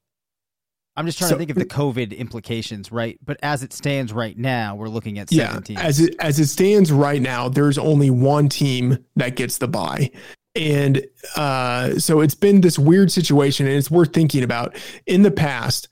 [0.96, 3.20] I'm just trying So- to think of the COVID implications, right?
[3.24, 5.78] But as it stands right now, we're looking at Yeah, 17.
[5.78, 10.10] as it as it stands right now, there's only one team that gets the bye,
[10.60, 14.76] and uh, so it's been this weird situation, and it's worth thinking about.
[15.08, 15.88] In the past,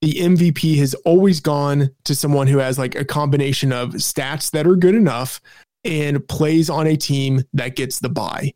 [0.00, 4.66] the MVP has always gone to someone who has like a combination of stats that
[4.66, 5.42] are good enough
[5.84, 8.54] and plays on a team that gets the bye.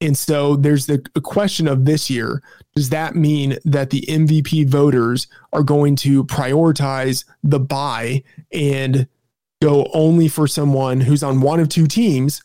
[0.00, 2.42] And so there's the question of this year
[2.74, 9.08] does that mean that the MVP voters are going to prioritize the bye and
[9.60, 12.42] go only for someone who's on one of two teams?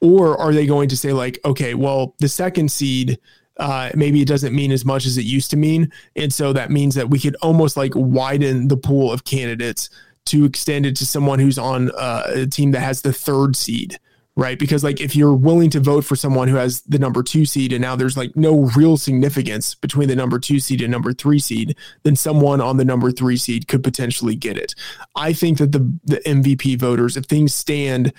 [0.00, 3.18] Or are they going to say, like, okay, well, the second seed,
[3.58, 5.92] uh, maybe it doesn't mean as much as it used to mean.
[6.16, 9.90] And so that means that we could almost like widen the pool of candidates
[10.26, 13.98] to extend it to someone who's on uh, a team that has the third seed
[14.36, 14.58] right?
[14.58, 17.72] Because like if you're willing to vote for someone who has the number two seed
[17.72, 21.38] and now there's like no real significance between the number two seed and number three
[21.38, 24.74] seed, then someone on the number three seed could potentially get it.
[25.14, 28.12] I think that the the MVP voters, if things stand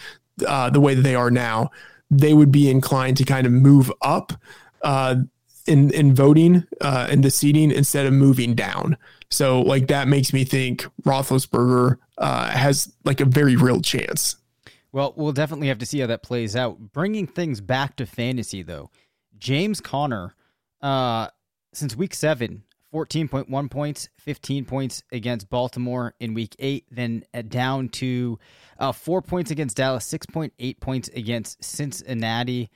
[0.48, 1.72] uh, the way that they are now,
[2.10, 4.34] they would be inclined to kind of move up
[4.82, 5.16] uh,
[5.68, 8.98] in in voting uh, in the seating instead of moving down.
[9.30, 14.36] So like that makes me think Roethlisberger uh, has like a very real chance.
[14.92, 16.78] Well, we'll definitely have to see how that plays out.
[16.92, 18.92] Bringing things back to fantasy, though,
[19.38, 20.36] James Conner,
[20.82, 21.28] uh,
[21.74, 27.90] since week seven, 14.1 points, 15 points against Baltimore in week eight, then uh, down
[27.90, 28.38] to
[28.80, 32.70] uh, four points against Dallas, 6.8 points against Cincinnati.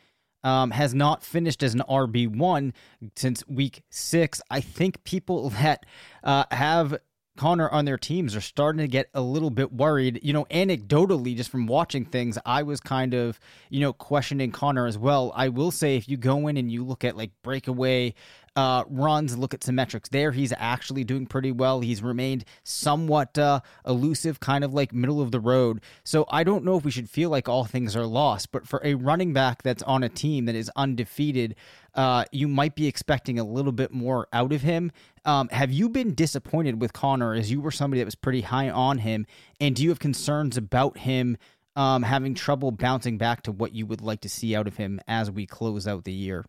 [0.43, 2.71] Um, has not finished as an RB1
[3.15, 4.43] since week six.
[4.51, 5.87] I think people that
[6.23, 6.99] uh, have
[7.37, 10.19] Conner on their teams are starting to get a little bit worried.
[10.23, 14.87] You know, anecdotally, just from watching things, I was kind of, you know, questioning Conner
[14.87, 15.33] as well.
[15.35, 18.13] I will say, if you go in and you look at like breakaway
[18.55, 21.81] uh, runs, look at some metrics there, he's actually doing pretty well.
[21.81, 25.81] He's remained somewhat uh, elusive, kind of like middle of the road.
[26.03, 28.81] So I don't know if we should feel like all things are lost, but for
[28.83, 31.55] a running back that's on a team that is undefeated,
[31.95, 34.91] uh, you might be expecting a little bit more out of him.
[35.25, 38.69] Um, have you been disappointed with Conner as you were somebody that was pretty high
[38.69, 39.25] on him?
[39.59, 41.37] And do you have concerns about him
[41.75, 45.01] um, having trouble bouncing back to what you would like to see out of him
[45.07, 46.45] as we close out the year?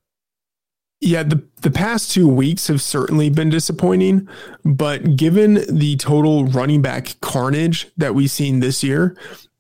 [1.01, 4.29] Yeah, the the past two weeks have certainly been disappointing,
[4.65, 9.17] but given the total running back carnage that we've seen this year,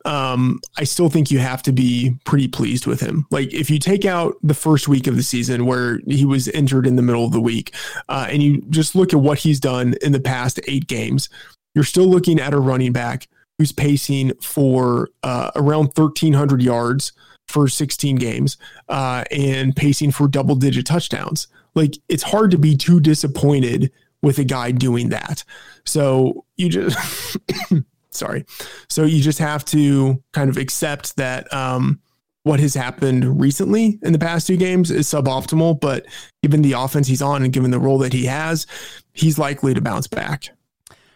[0.06, 3.26] um, I still think you have to be pretty pleased with him.
[3.30, 6.86] Like if you take out the first week of the season where he was injured
[6.86, 7.74] in the middle of the week,
[8.08, 11.28] uh, and you just look at what he's done in the past eight games,
[11.74, 17.12] you're still looking at a running back who's pacing for uh, around 1,300 yards
[17.46, 18.56] for 16 games
[18.88, 21.48] uh, and pacing for double digit touchdowns.
[21.74, 25.44] Like it's hard to be too disappointed with a guy doing that.
[25.84, 27.38] So you just,
[28.10, 28.44] sorry.
[28.88, 32.00] So you just have to kind of accept that um,
[32.46, 36.06] what has happened recently in the past two games is suboptimal, but
[36.42, 38.66] given the offense he's on and given the role that he has,
[39.12, 40.48] he's likely to bounce back.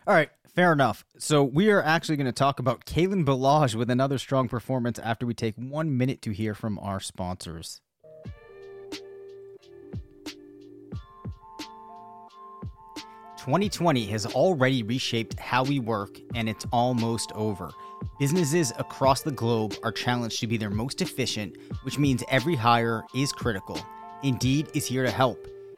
[0.06, 1.04] All right, fair enough.
[1.18, 5.26] So we are actually going to talk about Kalen Ballage with another strong performance after
[5.26, 7.80] we take one minute to hear from our sponsors.
[13.38, 17.70] Twenty twenty has already reshaped how we work, and it's almost over.
[18.18, 23.02] Businesses across the globe are challenged to be their most efficient, which means every hire
[23.14, 23.78] is critical.
[24.22, 25.46] Indeed is here to help.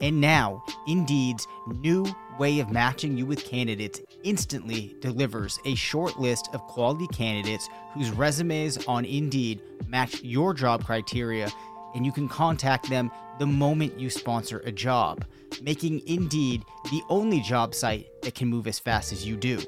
[0.00, 2.06] And now, Indeed's new
[2.38, 8.10] way of matching you with candidates instantly delivers a short list of quality candidates whose
[8.10, 11.50] resumes on Indeed match your job criteria,
[11.94, 15.24] and you can contact them the moment you sponsor a job,
[15.62, 19.60] making Indeed the only job site that can move as fast as you do.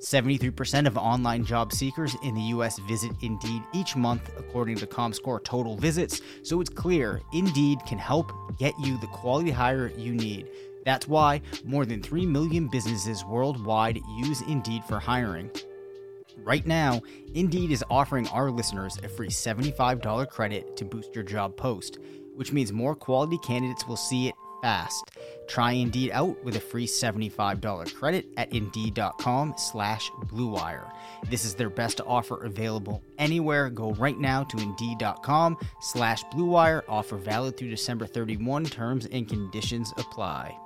[0.00, 5.42] 73% of online job seekers in the US visit Indeed each month, according to ComScore
[5.42, 10.48] total visits, so it's clear Indeed can help get you the quality hire you need.
[10.84, 15.50] That's why more than 3 million businesses worldwide use Indeed for hiring.
[16.44, 17.00] Right now,
[17.34, 21.98] Indeed is offering our listeners a free $75 credit to boost your job post,
[22.34, 25.10] which means more quality candidates will see it fast.
[25.46, 30.90] Try Indeed out with a free $75 credit at Indeed.com slash BlueWire.
[31.28, 33.70] This is their best offer available anywhere.
[33.70, 36.82] Go right now to Indeed.com slash BlueWire.
[36.88, 38.64] Offer valid through December 31.
[38.66, 40.56] Terms and conditions apply.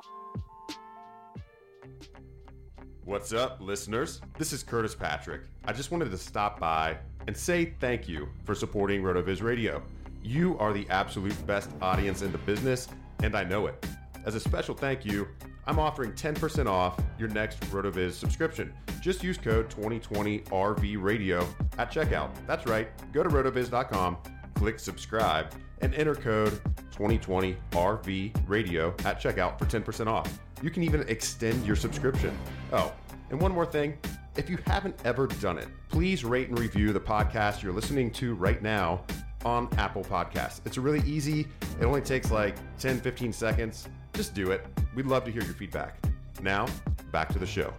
[3.05, 4.20] What's up, listeners?
[4.38, 5.41] This is Curtis Patrick.
[5.64, 9.82] I just wanted to stop by and say thank you for supporting RotoViz Radio.
[10.22, 12.88] You are the absolute best audience in the business,
[13.22, 13.86] and I know it.
[14.24, 15.28] As a special thank you,
[15.66, 18.72] I'm offering 10% off your next RotoViz subscription.
[19.00, 21.46] Just use code 2020RV Radio
[21.78, 22.30] at checkout.
[22.46, 22.88] That's right.
[23.12, 24.18] Go to rotoviz.com,
[24.54, 26.60] click subscribe, and enter code
[26.92, 30.40] 2020RV Radio at checkout for 10% off.
[30.62, 32.36] You can even extend your subscription.
[32.72, 32.92] Oh,
[33.30, 33.96] and one more thing.
[34.36, 38.34] If you haven't ever done it, please rate and review the podcast you're listening to
[38.34, 39.04] right now
[39.45, 40.61] on Apple Podcasts.
[40.64, 41.47] It's really easy.
[41.80, 43.88] It only takes like 10, 15 seconds.
[44.14, 44.66] Just do it.
[44.95, 45.99] We'd love to hear your feedback.
[46.43, 46.66] Now,
[47.12, 47.72] back to the show.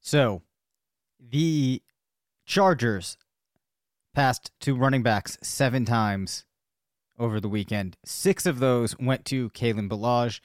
[0.00, 0.42] So,
[1.18, 1.82] the
[2.44, 3.16] Chargers
[4.14, 6.44] passed to running backs seven times
[7.18, 7.96] over the weekend.
[8.04, 10.40] Six of those went to Kalen Ballage.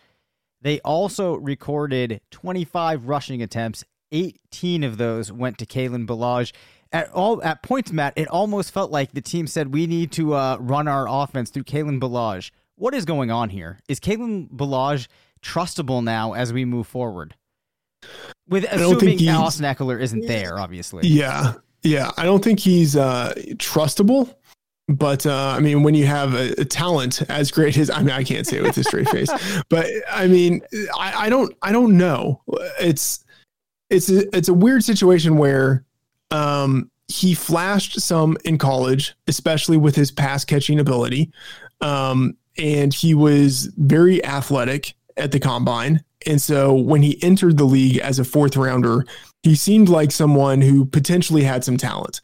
[0.61, 3.83] They also recorded 25 rushing attempts.
[4.11, 6.51] 18 of those went to Kalen Ballage.
[6.93, 10.33] At all at points, Matt, it almost felt like the team said we need to
[10.33, 12.51] uh, run our offense through Kalen Ballage.
[12.75, 13.79] What is going on here?
[13.87, 15.07] Is Kalen Ballage
[15.41, 17.35] trustable now as we move forward?
[18.49, 21.07] With assuming Austin Ekeler isn't there, obviously.
[21.07, 22.11] Yeah, yeah.
[22.17, 24.35] I don't think he's uh, trustable.
[24.87, 28.09] But uh, I mean, when you have a, a, talent as great as I mean,
[28.09, 29.29] I can't say it with a straight face,
[29.69, 30.61] but I mean,
[30.97, 32.41] I, I don't, I don't know.
[32.79, 33.23] It's,
[33.89, 35.85] it's, a, it's a weird situation where
[36.31, 41.31] um, he flashed some in college, especially with his pass catching ability,
[41.81, 46.03] um, and he was very athletic at the combine.
[46.25, 49.05] And so when he entered the league as a fourth rounder,
[49.43, 52.21] he seemed like someone who potentially had some talent.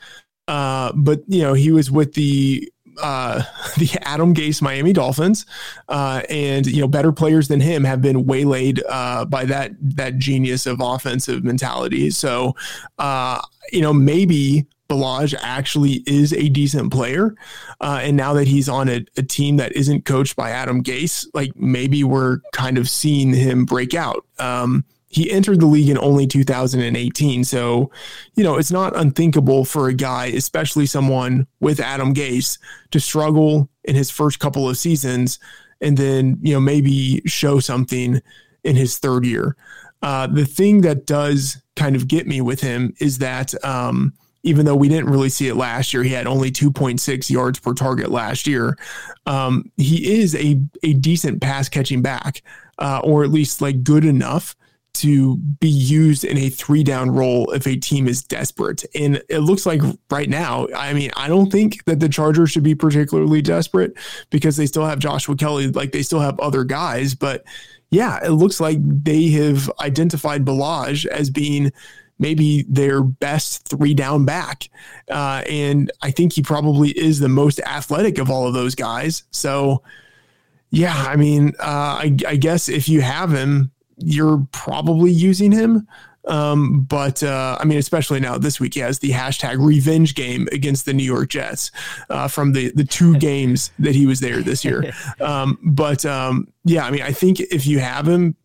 [0.47, 2.71] Uh, but you know, he was with the
[3.01, 3.43] uh,
[3.77, 5.45] the Adam Gase Miami Dolphins,
[5.89, 10.17] uh, and you know, better players than him have been waylaid uh, by that that
[10.17, 12.09] genius of offensive mentality.
[12.09, 12.55] So,
[12.99, 13.41] uh,
[13.71, 17.35] you know, maybe Ballage actually is a decent player,
[17.81, 21.27] uh, and now that he's on a, a team that isn't coached by Adam Gase,
[21.33, 24.25] like maybe we're kind of seeing him break out.
[24.39, 27.43] Um, he entered the league in only 2018.
[27.43, 27.91] So,
[28.35, 32.59] you know, it's not unthinkable for a guy, especially someone with Adam Gase,
[32.91, 35.39] to struggle in his first couple of seasons
[35.79, 38.21] and then, you know, maybe show something
[38.63, 39.55] in his third year.
[40.01, 44.65] Uh, the thing that does kind of get me with him is that um, even
[44.65, 48.11] though we didn't really see it last year, he had only 2.6 yards per target
[48.11, 48.77] last year.
[49.25, 52.41] Um, he is a, a decent pass catching back,
[52.79, 54.55] uh, or at least like good enough
[55.01, 58.85] to be used in a three down role if a team is desperate.
[58.95, 62.63] And it looks like right now, I mean, I don't think that the Chargers should
[62.63, 63.93] be particularly desperate
[64.29, 67.15] because they still have Joshua Kelley, like they still have other guys.
[67.15, 67.43] But
[67.89, 71.71] yeah, it looks like they have identified Ballage as being
[72.19, 74.69] maybe their best three down back.
[75.09, 79.23] Uh, and I think he probably is the most athletic of all of those guys.
[79.31, 79.83] So,
[80.69, 85.87] yeah, I mean, uh, I, I guess if you have him, you're probably using him.
[86.25, 90.47] Um, but uh, I mean, especially now this week, he has the hashtag revenge game
[90.51, 91.71] against the New York Jets
[92.09, 94.93] uh, from the the two games that he was there this year.
[95.21, 98.35] Um, but um, yeah, I mean, I think if you have him,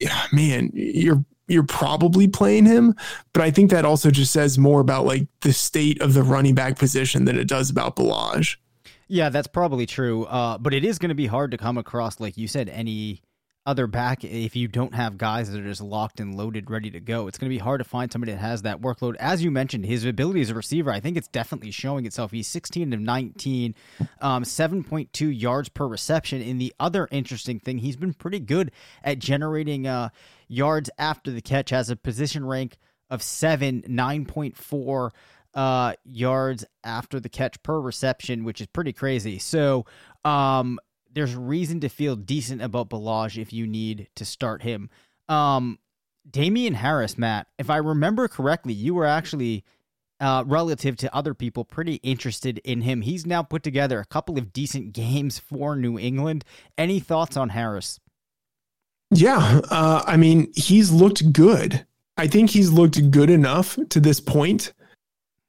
[0.00, 2.94] yeah, man, you're you're probably playing him.
[3.32, 6.54] But I think that also just says more about like the state of the running
[6.54, 8.56] back position than it does about Ballage.
[9.08, 10.24] Yeah, that's probably true.
[10.24, 13.22] Uh, but it is going to be hard to come across, like you said, any
[13.66, 17.00] other back if you don't have guys that are just locked and loaded, ready to
[17.00, 17.26] go.
[17.26, 19.16] It's going to be hard to find somebody that has that workload.
[19.16, 22.30] As you mentioned, his ability as a receiver, I think it's definitely showing itself.
[22.30, 23.74] He's 16 of 19,
[24.20, 26.42] um, 7.2 yards per reception.
[26.42, 28.70] And the other interesting thing, he's been pretty good
[29.02, 30.10] at generating uh,
[30.48, 32.76] yards after the catch, has a position rank
[33.08, 35.10] of 7, 9.4
[35.54, 39.38] uh, yards after the catch per reception, which is pretty crazy.
[39.38, 39.86] So,
[40.24, 40.78] um,
[41.14, 44.90] there's reason to feel decent about Ballage if you need to start him.
[45.28, 45.78] Um,
[46.30, 49.64] Damien Harris, Matt, if I remember correctly, you were actually
[50.20, 53.02] uh, relative to other people pretty interested in him.
[53.02, 56.44] He's now put together a couple of decent games for New England.
[56.78, 58.00] Any thoughts on Harris?
[59.10, 61.86] Yeah, uh, I mean, he's looked good.
[62.16, 64.72] I think he's looked good enough to this point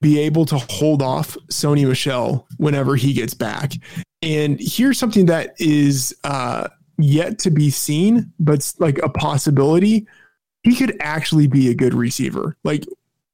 [0.01, 3.73] be able to hold off Sony Michel whenever he gets back.
[4.25, 6.67] And here's something that is uh,
[6.97, 10.07] yet to be seen, but like a possibility.
[10.63, 12.57] He could actually be a good receiver.
[12.63, 12.85] Like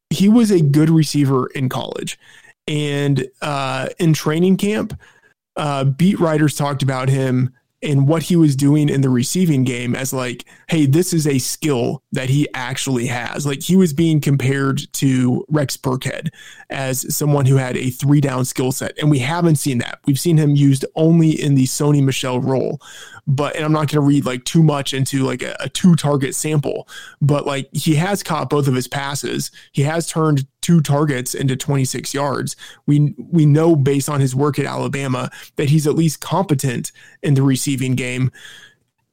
[0.10, 2.20] he was a good receiver in college,
[2.68, 5.00] and uh, in training camp,
[5.56, 7.54] uh, beat writers talked about him
[7.84, 11.40] and what he was doing in the receiving game as like, hey, this is a
[11.40, 13.46] skill that he actually has.
[13.46, 16.30] Like he was being compared to Rex Burkhead
[16.70, 18.98] as someone who had a three down skill set.
[19.00, 20.00] And we haven't seen that.
[20.06, 22.80] We've seen him used only in the Sony Michel role.
[23.28, 25.96] But and I'm not going to read like too much into like a, a two
[25.96, 26.88] target sample,
[27.22, 29.52] but like he has caught both of his passes.
[29.72, 32.56] He has turned two targets into 26 yards.
[32.88, 36.92] We we know based on his work at Alabama that he's at least competent
[37.22, 38.32] in the receiving game.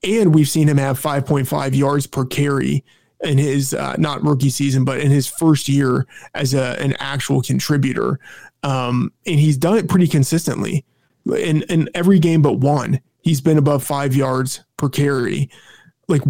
[0.02, 2.84] And we've seen him have 5.5 yards per carry
[3.20, 7.42] in his uh, not rookie season, but in his first year as a, an actual
[7.42, 8.20] contributor.
[8.62, 10.84] Um, and he's done it pretty consistently
[11.26, 13.00] in, in every game but one.
[13.22, 15.50] He's been above five yards per carry.
[16.08, 16.22] Like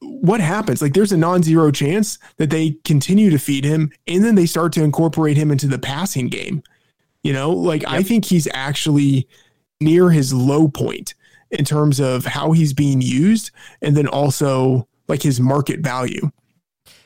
[0.00, 0.82] what happens?
[0.82, 4.72] Like there's a non-zero chance that they continue to feed him and then they start
[4.74, 6.62] to incorporate him into the passing game.
[7.22, 7.90] You know, like yep.
[7.90, 9.26] I think he's actually
[9.80, 11.14] near his low point
[11.50, 16.30] in terms of how he's being used and then also like his market value.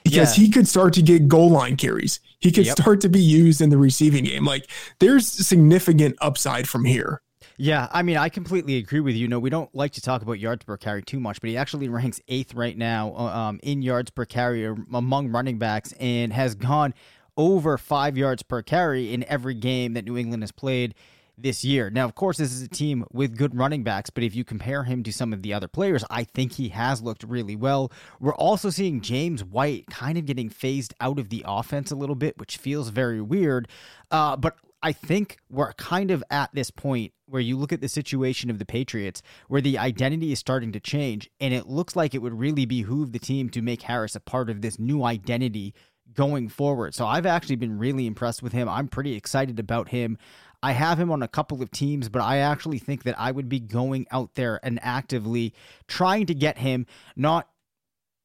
[0.03, 0.45] Because yeah.
[0.45, 2.21] he could start to get goal line carries.
[2.39, 2.79] He could yep.
[2.79, 4.45] start to be used in the receiving game.
[4.45, 4.69] Like
[5.01, 7.21] there's significant upside from here.
[7.61, 9.27] Yeah, I mean, I completely agree with you.
[9.27, 11.89] No, we don't like to talk about yards per carry too much, but he actually
[11.89, 16.55] ranks eighth right now uh, um, in yards per carry among running backs and has
[16.55, 16.95] gone
[17.37, 20.95] over five yards per carry in every game that New England has played
[21.37, 21.91] this year.
[21.91, 24.85] Now, of course, this is a team with good running backs, but if you compare
[24.85, 27.91] him to some of the other players, I think he has looked really well.
[28.21, 32.17] We're also seeing James White kind of getting phased out of the offense a little
[32.17, 33.67] bit, which feels very weird.
[34.13, 37.89] Uh, but I think we're kind of at this point where you look at the
[37.89, 42.15] situation of the Patriots, where the identity is starting to change, and it looks like
[42.15, 45.75] it would really behoove the team to make Harris a part of this new identity
[46.15, 46.95] going forward.
[46.95, 48.69] So I've actually been really impressed with him.
[48.69, 50.17] I'm pretty excited about him.
[50.63, 53.49] I have him on a couple of teams, but I actually think that I would
[53.49, 55.55] be going out there and actively
[55.87, 57.49] trying to get him, not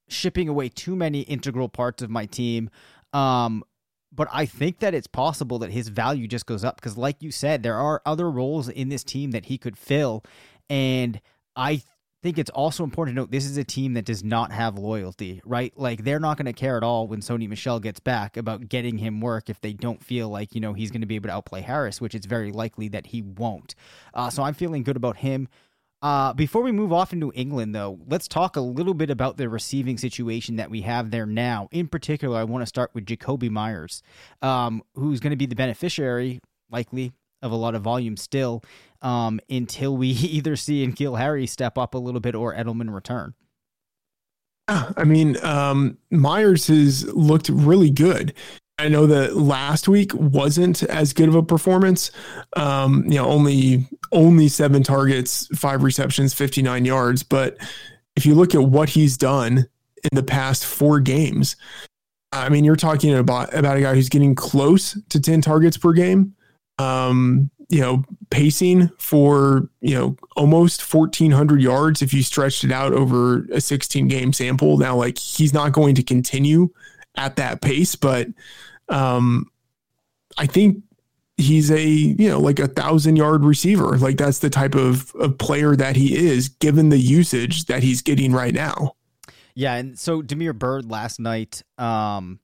[0.07, 2.69] shipping away too many integral parts of my team.
[3.11, 3.63] Um,
[4.15, 7.31] but I think that it's possible that his value just goes up because, like you
[7.31, 10.23] said, there are other roles in this team that he could fill.
[10.69, 11.19] And
[11.55, 11.81] I
[12.21, 15.41] think it's also important to note this is a team that does not have loyalty,
[15.45, 15.73] right?
[15.75, 18.97] Like they're not going to care at all when Sony Michel gets back about getting
[18.97, 21.33] him work if they don't feel like, you know, he's going to be able to
[21.33, 23.75] outplay Harris, which it's very likely that he won't.
[24.13, 25.49] Uh, so I'm feeling good about him.
[26.03, 29.47] Uh, before we move off into England, though, let's talk a little bit about the
[29.47, 31.69] receiving situation that we have there now.
[31.71, 34.03] In particular, I want to start with Jakobi Meyers,
[34.41, 38.65] um, who's going to be the beneficiary, likely, of a lot of volume still
[39.01, 43.33] um, until we either see N'Keal Harry step up a little bit or Edelman return.
[44.67, 48.33] I mean, um, Meyers has looked really good.
[48.83, 52.11] I know that last week wasn't as good of a performance.
[52.57, 57.23] Um, you know, only only seven targets, five receptions, 59 yards.
[57.23, 57.55] But
[58.17, 59.69] if you look at what he's done
[60.03, 61.55] in the past four games,
[62.33, 65.93] I mean, you're talking about about a guy who's getting close to 10 targets per
[65.93, 66.35] game.
[66.77, 72.91] Um, you know, pacing for, you know, almost 1400 yards if you stretched it out
[72.91, 74.77] over a 16 game sample.
[74.77, 76.69] Now, like he's not going to continue
[77.15, 78.27] at that pace, but
[78.89, 79.49] um,
[80.37, 80.83] I think
[81.37, 83.97] he's a you know like a thousand yard receiver.
[83.97, 88.01] Like that's the type of, of player that he is, given the usage that he's
[88.01, 88.95] getting right now.
[89.55, 91.61] Yeah, and so Damiere Byrd last night.
[91.77, 92.39] Um,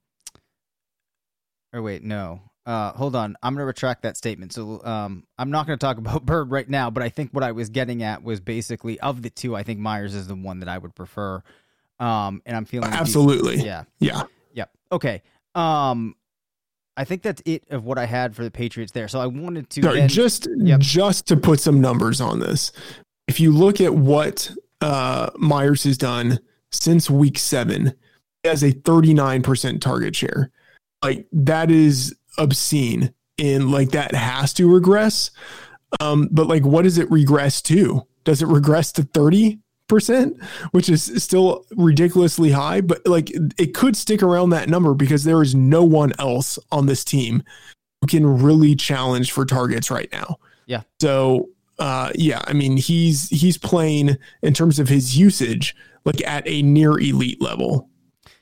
[1.73, 2.41] or wait, no.
[2.65, 4.53] Uh, hold on, I'm gonna retract that statement.
[4.53, 7.51] So, um, I'm not gonna talk about Bird right now, but I think what I
[7.51, 10.69] was getting at was basically of the two, I think Meyers is the one that
[10.69, 11.41] I would prefer.
[11.99, 14.23] Um, and I'm feeling absolutely, yeah, yeah,
[14.53, 14.71] yep.
[14.91, 15.21] Okay.
[15.55, 16.15] Um,
[16.99, 19.07] I think that's it of what I had for the Patriots there.
[19.07, 20.81] So I wanted to Sorry, then, just yep.
[20.81, 22.73] just to put some numbers on this.
[23.29, 26.39] If you look at what uh, Meyers has done
[26.73, 27.93] since week seven,
[28.43, 30.51] he has a 39% target share.
[31.01, 35.31] Like that is obscene and like that has to regress.
[36.01, 38.05] Um, but like what does it regress to?
[38.25, 39.59] Does it regress to 30?
[39.89, 45.23] Percent, which is still ridiculously high, but like it could stick around that number because
[45.25, 47.43] there is no one else on this team
[48.01, 50.37] who can really challenge for targets right now.
[50.65, 50.83] Yeah.
[51.01, 55.75] So uh, yeah, I mean he's he's playing in terms of his usage
[56.05, 57.89] like at a near elite level.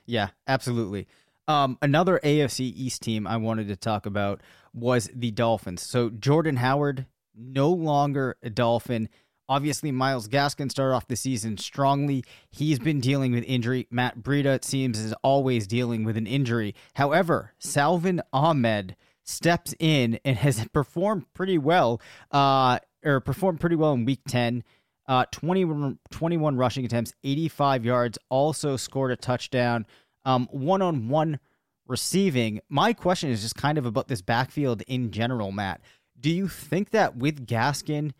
[0.06, 1.08] Yeah, absolutely.
[1.48, 4.42] Um, another AFC East team I wanted to talk about
[4.74, 5.82] was the Dolphins.
[5.82, 9.08] So Jordan Howard, no longer a Dolphin
[9.48, 12.24] Obviously, Myles Gaskin started off the season strongly.
[12.50, 13.86] He's been dealing with injury.
[13.90, 16.74] Matt Breida, it seems, is always dealing with an injury.
[16.94, 23.92] However, Salvon Ahmed steps in and has performed pretty well, uh, or performed pretty well
[23.92, 24.64] in week 10.
[25.06, 29.86] Uh, 21, 21 rushing attempts, 85 yards, also scored a touchdown.
[30.24, 31.40] One on one
[31.86, 32.60] receiving.
[32.68, 35.80] My question is just kind of about this backfield in general, Matt.
[36.20, 38.12] Do you think that with Gaskin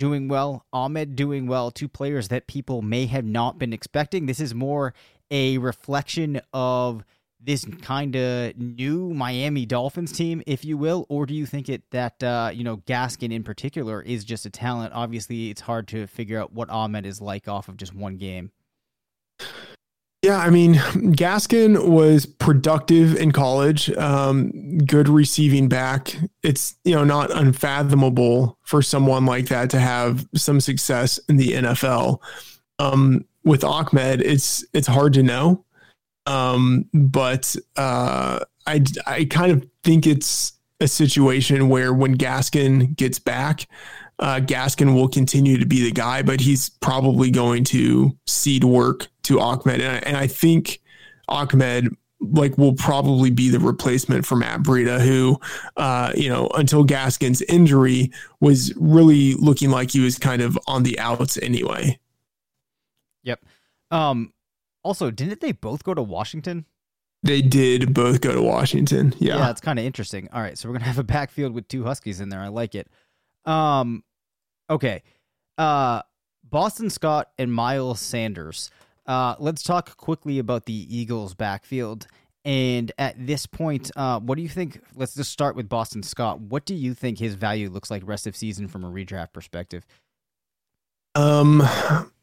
[0.00, 4.40] doing well, Ahmed doing well, two players that people may have not been expecting, this
[4.40, 4.94] is more
[5.30, 7.04] a reflection of
[7.38, 11.82] this kind of new Miami Dolphins team, if you will, or do you think it
[11.90, 14.92] that uh, you know Gaskin in particular is just a talent?
[14.94, 18.50] Obviously, it's hard to figure out what Ahmed is like off of just one game.
[20.22, 26.14] Yeah, I mean, Gaskin was productive in college, um, good receiving back.
[26.42, 31.52] It's, you know, not unfathomable for someone like that to have some success in the
[31.52, 32.20] NFL.
[32.78, 35.64] Um, with Ahmed, it's it's hard to know.
[36.26, 43.18] Um, but uh, I I kind of think it's a situation where when Gaskin gets
[43.18, 43.66] back,
[44.20, 49.08] uh, Gaskin will continue to be the guy, but he's probably going to cede work
[49.24, 49.80] to Ahmed.
[49.80, 50.80] And I, and I think
[51.28, 51.88] Ahmed
[52.20, 55.40] like will probably be the replacement for Matt Breida, who,
[55.78, 60.82] uh, you know, until Gaskin's injury was really looking like he was kind of on
[60.82, 61.98] the outs anyway.
[63.22, 63.42] Yep.
[63.90, 64.34] Um,
[64.82, 66.66] also, didn't they both go to Washington?
[67.22, 69.14] They did both go to Washington.
[69.18, 69.36] Yeah.
[69.36, 70.28] Yeah, it's kind of interesting.
[70.32, 72.40] All right, so we're gonna have a backfield with two Huskies in there.
[72.40, 72.86] I like it.
[73.46, 74.04] Um,
[74.70, 75.02] Okay.
[75.58, 76.02] Uh,
[76.48, 78.70] Boston Scott and Miles Sanders.
[79.06, 82.06] Uh, let's talk quickly about the Eagles' backfield.
[82.44, 84.80] And at this point, uh, what do you think?
[84.94, 86.40] Let's just start with Boston Scott.
[86.40, 89.84] What do you think his value looks like rest of season from a redraft perspective?
[91.14, 91.62] Um,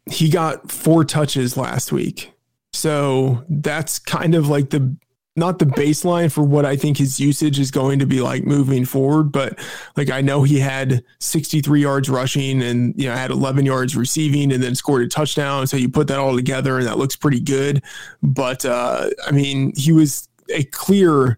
[0.10, 2.32] he got four touches last week,
[2.74, 4.98] so that's kind of like the
[5.38, 8.86] not the baseline for what I think his usage is going to be like moving
[8.86, 9.60] forward, but
[9.96, 14.52] like I know he had 63 yards rushing and you know had 11 yards receiving
[14.52, 15.68] and then scored a touchdown.
[15.68, 17.84] So you put that all together and that looks pretty good.
[18.24, 21.38] But uh, I mean, he was a clear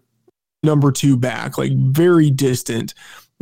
[0.62, 2.94] number two back, like very distant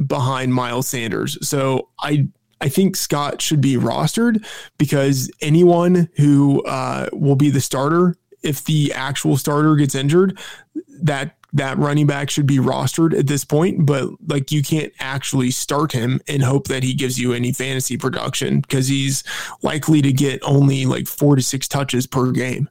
[0.06, 1.38] behind Miles Sanders.
[1.46, 2.28] So I
[2.60, 4.44] I think Scott should be rostered
[4.78, 10.38] because anyone who uh, will be the starter if the actual starter gets injured,
[11.02, 15.50] that that running back should be rostered at this point, but like you can't actually
[15.50, 19.24] start him and hope that he gives you any fantasy production because he's
[19.62, 22.68] likely to get only like four to six touches per game.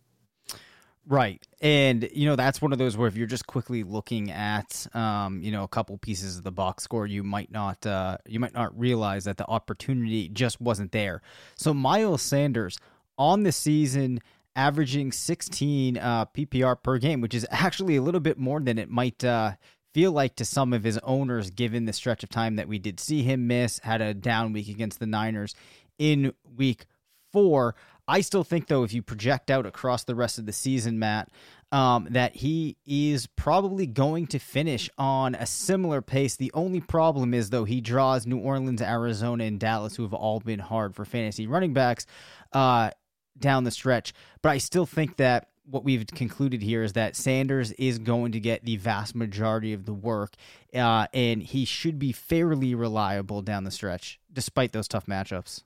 [1.08, 1.42] Right.
[1.62, 5.42] And, you know, that's one of those where if you're just quickly looking at, um,
[5.42, 8.54] you know, a couple pieces of the box score, you might not, uh, you might
[8.54, 11.22] not realize that the opportunity just wasn't there.
[11.56, 12.78] So Miles Sanders
[13.18, 14.20] on the season
[14.58, 18.90] averaging 16 uh, PPR per game, which is actually a little bit more than it
[18.90, 19.54] might uh,
[19.94, 23.00] feel like to some of his owners, given the stretch of time that we did
[23.00, 23.80] see him miss.
[23.80, 25.56] Had a down week against the Niners
[25.98, 26.86] in week
[27.32, 27.76] four.
[28.10, 31.30] I still think, though, if you project out across the rest of the season, Matt,
[31.74, 36.38] um, that he is probably going to finish on a similar pace.
[36.38, 40.40] The only problem is, though, he draws New Orleans, Arizona, and Dallas, who have all
[40.40, 42.06] been hard for fantasy running backs.
[42.54, 42.92] Uh,
[43.40, 44.14] down the stretch.
[44.42, 48.40] But I still think that what we've concluded here is that Sanders is going to
[48.40, 50.36] get the vast majority of the work,
[50.74, 55.64] uh, and he should be fairly reliable down the stretch, despite those tough matchups.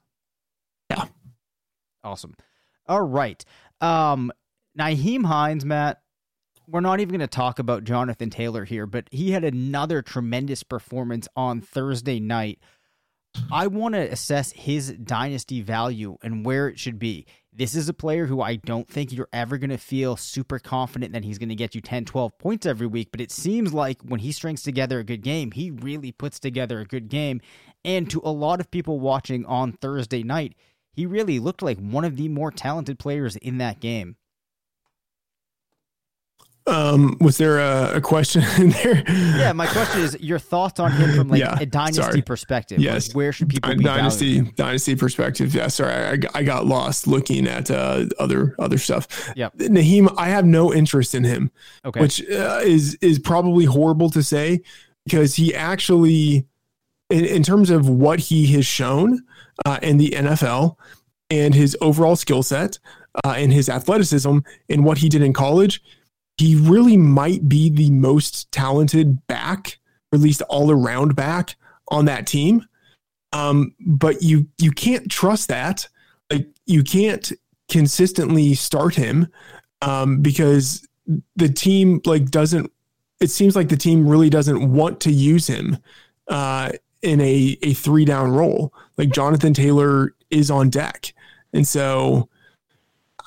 [0.90, 1.06] Yeah.
[2.04, 2.34] Awesome.
[2.88, 3.44] All right.
[3.80, 4.32] Um,
[4.78, 6.02] Nyheim Hines, Matt,
[6.68, 10.64] we're not even going to talk about Jonathan Taylor here, but he had another tremendous
[10.64, 12.60] performance on Thursday night.
[13.52, 17.26] I want to assess his dynasty value and where it should be.
[17.54, 21.12] This is a player who I don't think you're ever going to feel super confident
[21.12, 24.02] that he's going to get you 10, 12 points every week, but it seems like
[24.04, 27.42] when he strings together a good game, he really puts together a good game.
[27.84, 30.56] And to a lot of people watching on Thursday night,
[30.94, 34.16] he really looked like one of the more talented players in that game.
[36.68, 39.04] Um, was there a, a, question in there?
[39.08, 42.22] Yeah, my question is your thoughts on him from like yeah, a dynasty sorry.
[42.22, 42.80] perspective.
[42.80, 44.56] Yes, like where should people be dynasty valued?
[44.56, 45.56] dynasty perspective?
[45.56, 49.32] Yeah, sorry, I, I got lost looking at uh, other other stuff.
[49.36, 51.50] Yeah, Nyheim, I have no interest in him.
[51.84, 54.62] Okay, which uh, is is probably horrible to say
[55.06, 56.46] because he actually,
[57.10, 59.20] in, in terms of what he has shown
[59.66, 60.76] uh, in the NFL
[61.32, 62.78] and his overall skill set
[63.24, 64.40] uh, and his athleticism
[64.70, 65.82] and what he did in college
[66.38, 69.80] he really might be the most talented back,
[70.12, 71.56] or at least all around back
[71.90, 72.66] on that team.
[73.34, 75.88] Um, but you you can't trust that.
[76.32, 77.32] Like you can't
[77.70, 79.28] consistently start him
[79.82, 80.88] um, because
[81.36, 82.72] the team like doesn't.
[83.20, 85.78] It seems like the team really doesn't want to use him
[86.28, 86.72] uh,
[87.02, 88.74] in a a three down role.
[88.98, 91.14] Like Jonathan Taylor is on deck,
[91.54, 92.30] and so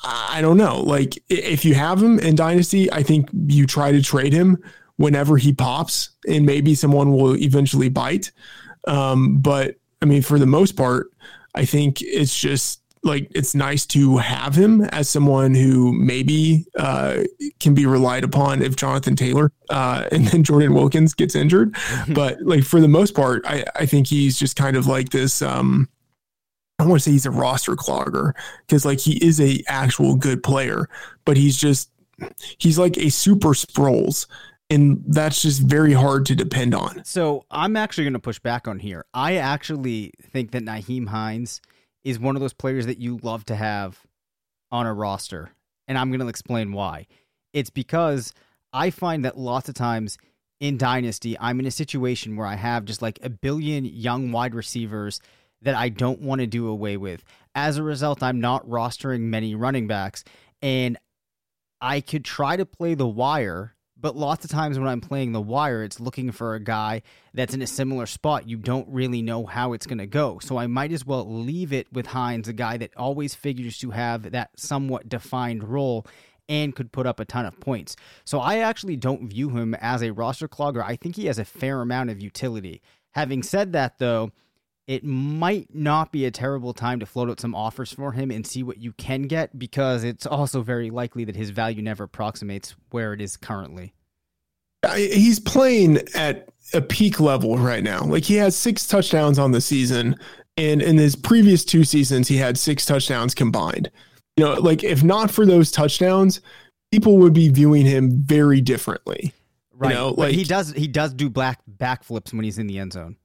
[0.05, 0.81] I don't know.
[0.81, 4.63] Like if you have him in Dynasty, I think you try to trade him
[4.97, 8.31] whenever he pops, and maybe someone will eventually bite.
[8.87, 11.09] Um, but I mean, for the most part,
[11.55, 17.23] I think it's just like it's nice to have him as someone who maybe uh,
[17.61, 21.77] can be relied upon if Jonathan Taylor uh, and then Jordan Wilkins gets injured.
[22.09, 25.43] but like for the most part, I, I think he's just kind of like this.
[25.43, 25.89] Um,
[26.79, 28.33] I want to say he's a roster clogger
[28.67, 30.89] because like he is a actual good player,
[31.25, 31.91] but he's just
[32.59, 34.27] he's like a super Sproles.
[34.71, 37.05] And that's just very hard to depend on.
[37.05, 39.05] So I'm actually going to push back on here.
[39.13, 41.61] I actually think that Nyheim Hines
[42.03, 44.01] is one of those players that you love to have
[44.73, 45.51] on a roster.
[45.87, 47.07] And I'm going to explain why.
[47.53, 48.33] It's because
[48.73, 50.17] I find that lots of times
[50.61, 54.55] in Dynasty, I'm in a situation where I have just like a billion young wide
[54.55, 55.21] receivers
[55.65, 57.25] that I don't want to do away with.
[57.55, 60.25] As a result, I'm not rostering many running backs.
[60.63, 60.97] And
[61.81, 65.41] I could try to play the wire but lots of times when I'm playing the
[65.41, 67.01] wire, it's looking for a guy
[67.33, 68.47] that's in a similar spot.
[68.47, 70.39] You don't really know how it's going to go.
[70.41, 73.93] So I might as well leave it with Hines, a guy that always figures to
[73.93, 76.07] have that somewhat defined role
[76.51, 77.97] and could put up a ton of points.
[78.27, 80.85] So I actually don't view him as a roster clogger.
[80.85, 82.83] I think he has a fair amount of utility.
[83.13, 84.33] Having said that, though,
[84.87, 88.47] it might not be a terrible time to float out some offers for him and
[88.47, 92.75] see what you can get because it's also very likely that his value never approximates
[92.91, 93.95] where it is currently.
[94.95, 98.03] He's playing at a peak level right now.
[98.05, 100.17] Like he has six touchdowns on the season,
[100.59, 103.91] and in his previous two seasons, he had six touchdowns combined.
[104.37, 106.43] You know, like if not for those touchdowns,
[106.93, 109.33] people would be viewing him very differently.
[109.73, 109.91] Right.
[109.91, 112.93] You know, like he does he does do black backflips when he's in the end
[112.93, 113.17] zone.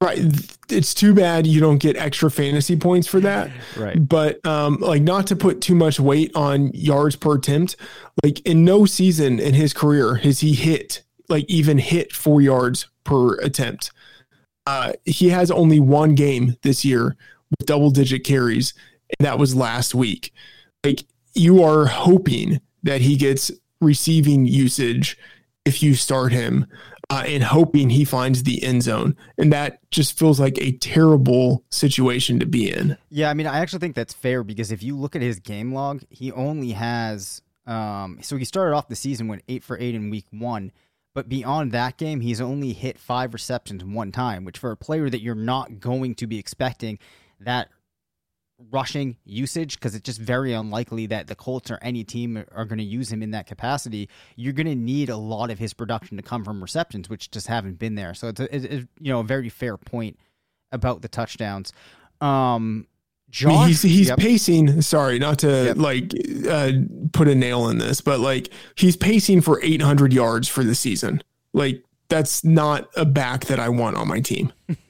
[0.00, 0.20] Right.
[0.68, 3.50] It's too bad you don't get extra fantasy points for that.
[3.76, 3.96] right.
[4.08, 7.74] But um like not to put too much weight on yards per attempt,
[8.22, 12.86] like in no season in his career has he hit like even hit 4 yards
[13.02, 13.90] per attempt.
[14.66, 17.16] Uh he has only one game this year
[17.50, 18.74] with double digit carries
[19.18, 20.32] and that was last week.
[20.84, 25.18] Like you are hoping that he gets receiving usage
[25.64, 26.66] if you start him
[27.10, 29.16] uh, and hoping he finds the end zone.
[29.38, 32.98] And that just feels like a terrible situation to be in.
[33.08, 35.72] Yeah, I mean, I actually think that's fair because if you look at his game
[35.72, 37.42] log, he only has.
[37.66, 40.72] Um, so he started off the season went eight for eight in week one,
[41.14, 45.10] but beyond that game, he's only hit five receptions one time, which for a player
[45.10, 46.98] that you're not going to be expecting
[47.40, 47.68] that
[48.70, 52.78] rushing usage because it's just very unlikely that the Colts or any team are going
[52.78, 54.08] to use him in that capacity.
[54.36, 57.46] You're going to need a lot of his production to come from receptions, which just
[57.46, 58.14] haven't been there.
[58.14, 60.18] So it's a, it's, you know a very fair point
[60.72, 61.72] about the touchdowns.
[62.20, 62.86] Um,
[63.30, 64.18] Josh, I mean, he's he's yep.
[64.18, 64.82] pacing.
[64.82, 65.76] Sorry, not to yep.
[65.76, 66.12] like
[66.48, 66.72] uh,
[67.12, 71.22] put a nail in this, but like he's pacing for 800 yards for the season.
[71.52, 74.52] Like that's not a back that I want on my team.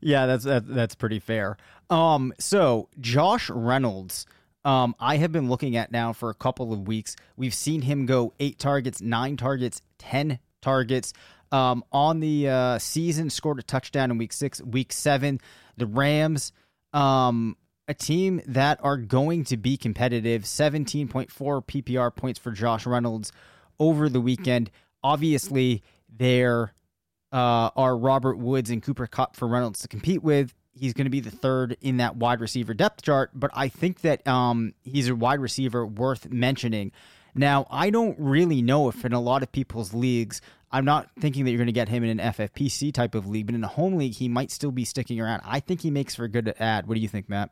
[0.00, 1.56] yeah, that's that, that's pretty fair.
[1.88, 4.26] Um, so Josh Reynolds,
[4.64, 7.16] um, I have been looking at now for a couple of weeks.
[7.36, 11.12] We've seen him go eight targets, nine targets, ten targets.
[11.52, 15.40] Um, on the uh, season, scored a touchdown in week six, week seven.
[15.76, 16.52] The Rams,
[16.92, 17.56] um,
[17.88, 20.46] a team that are going to be competitive.
[20.46, 23.32] Seventeen point four PPR points for Josh Reynolds
[23.80, 24.70] over the weekend.
[25.02, 26.72] Obviously, there
[27.32, 31.10] uh, are Robert Woods and Cooper Kupp for Reynolds to compete with he's going to
[31.10, 35.08] be the third in that wide receiver depth chart, but I think that um, he's
[35.08, 36.92] a wide receiver worth mentioning.
[37.34, 40.40] Now, I don't really know if in a lot of people's leagues,
[40.72, 43.46] I'm not thinking that you're going to get him in an FFPC type of league,
[43.46, 45.42] but in a home league, he might still be sticking around.
[45.44, 46.86] I think he makes for a good ad.
[46.86, 47.50] What do you think, Matt?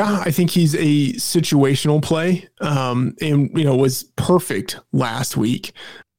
[0.00, 5.72] Yeah, I think he's a situational play, um, and you know was perfect last week.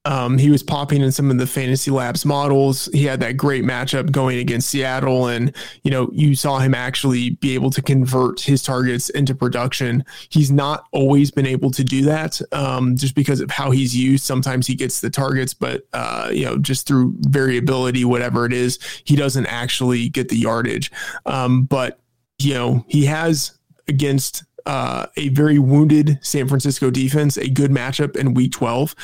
[0.05, 2.87] Um, he was popping in some of the fantasy labs models.
[2.93, 5.53] He had that great matchup going against Seattle, and
[5.83, 10.05] you know you saw him actually be able to convert his targets into production.
[10.29, 14.23] He's not always been able to do that, um, just because of how he's used.
[14.23, 18.79] Sometimes he gets the targets, but uh, you know just through variability, whatever it is,
[19.05, 20.91] he doesn't actually get the yardage.
[21.25, 21.99] Um, but
[22.37, 28.15] you know he has against uh, a very wounded San Francisco defense, a good matchup
[28.15, 28.95] in week 12.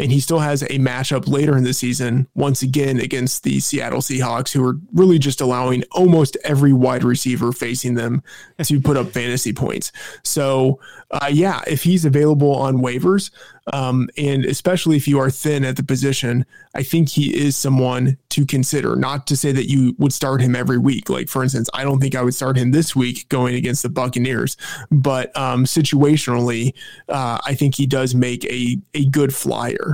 [0.00, 4.00] And he still has a matchup later in the season, once again against the Seattle
[4.00, 8.22] Seahawks, who are really just allowing almost every wide receiver facing them
[8.62, 9.92] to put up fantasy points.
[10.24, 10.80] So,
[11.10, 13.30] uh, yeah, if he's available on waivers,
[13.72, 18.16] um, and especially if you are thin at the position, I think he is someone
[18.30, 18.96] to consider.
[18.96, 21.10] Not to say that you would start him every week.
[21.10, 23.88] Like, for instance, I don't think I would start him this week going against the
[23.88, 24.56] Buccaneers,
[24.90, 26.74] but um, situationally,
[27.08, 29.89] uh, I think he does make a, a good flyer.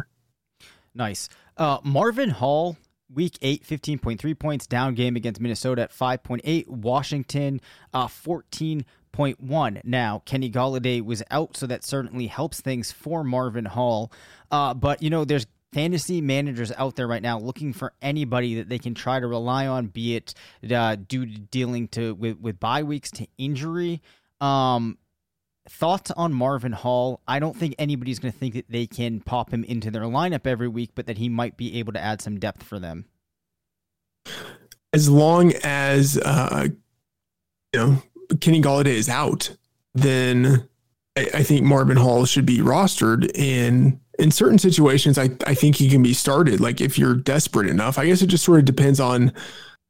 [0.96, 1.28] Nice.
[1.56, 2.76] Uh, Marvin Hall
[3.12, 6.66] Week 8, 15.3 points, down game against Minnesota at 5.8.
[6.66, 7.60] Washington,
[7.94, 9.80] uh, 14.1.
[9.84, 14.10] Now, Kenny Golladay was out, so that certainly helps things for Marvin Hall.
[14.50, 18.68] Uh, but, you know, there's fantasy managers out there right now looking for anybody that
[18.68, 20.34] they can try to rely on, be it
[20.72, 24.02] uh, due to dealing to with, with bye weeks to injury.
[24.40, 24.98] Um,
[25.68, 27.20] thoughts on Marvin Hall?
[27.26, 30.46] I don't think anybody's going to think that they can pop him into their lineup
[30.46, 33.06] every week, but that he might be able to add some depth for them.
[34.92, 36.68] As long as uh,
[37.72, 38.02] you know
[38.40, 39.54] Kenny Golladay is out,
[39.94, 40.68] then
[41.16, 43.30] I, I think Marvin Hall should be rostered.
[43.38, 46.60] And in certain situations, I I think he can be started.
[46.60, 49.32] Like if you're desperate enough, I guess it just sort of depends on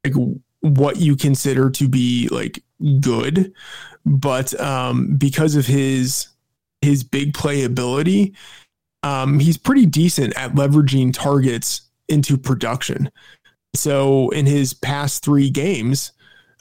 [0.04, 0.14] like
[0.74, 2.62] what you consider to be like
[3.00, 3.52] good
[4.06, 6.28] but um, because of his
[6.80, 8.34] his big playability,
[9.02, 13.10] um, he's pretty decent at leveraging targets into production.
[13.74, 16.12] So in his past three games,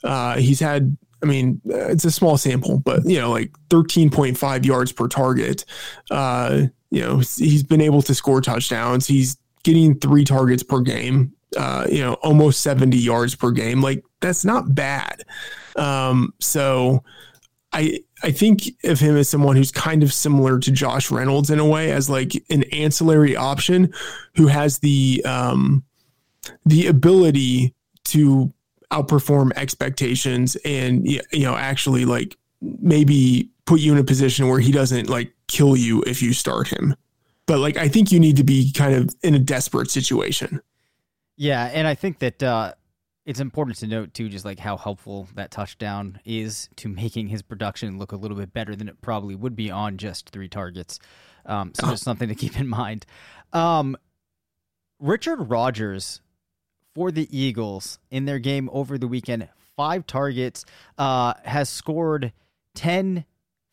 [0.04, 0.96] uh, he's had.
[1.22, 5.64] I mean, it's a small sample, but you know, like 13.5 yards per target.
[6.10, 9.06] Uh, you know, he's been able to score touchdowns.
[9.06, 11.32] He's getting three targets per game.
[11.56, 13.80] Uh, you know, almost 70 yards per game.
[13.80, 15.22] Like that's not bad.
[15.76, 17.04] Um, so
[17.72, 21.58] I I think of him as someone who's kind of similar to Josh Reynolds in
[21.58, 23.92] a way, as like an ancillary option
[24.34, 25.84] who has the um,
[26.64, 27.74] the ability
[28.04, 28.52] to
[28.90, 34.72] outperform expectations and you know actually like maybe put you in a position where he
[34.72, 36.94] doesn't like kill you if you start him.
[37.46, 40.60] But like I think you need to be kind of in a desperate situation.
[41.36, 42.74] Yeah, and I think that uh
[43.24, 47.42] it's important to note too, just like how helpful that touchdown is to making his
[47.42, 51.00] production look a little bit better than it probably would be on just three targets.
[51.44, 53.04] Um, so just something to keep in mind.
[53.52, 53.96] Um,
[55.00, 56.20] Richard Rodgers
[56.94, 60.64] for the Eagles in their game over the weekend, five targets,
[60.96, 62.32] uh, has scored
[62.74, 63.24] ten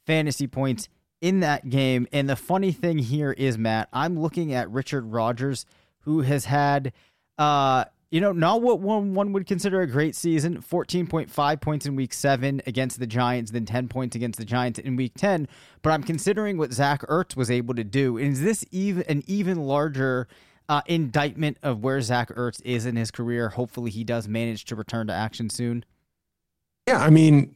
[0.08, 0.90] fantasy points
[1.22, 2.08] in that game.
[2.12, 5.66] And the funny thing here is, Matt, I'm looking at Richard Rodgers,
[6.02, 6.92] who has had
[7.38, 10.62] uh you know, not what one one would consider a great season.
[10.62, 14.46] Fourteen point five points in week seven against the Giants, then ten points against the
[14.46, 15.48] Giants in week ten.
[15.82, 18.20] But I'm considering what Zach Ertz was able to do.
[18.20, 20.28] Is this even an even larger
[20.70, 23.50] uh, indictment of where Zach Ertz is in his career?
[23.50, 25.84] Hopefully, he does manage to return to action soon.
[26.88, 27.56] Yeah, I mean,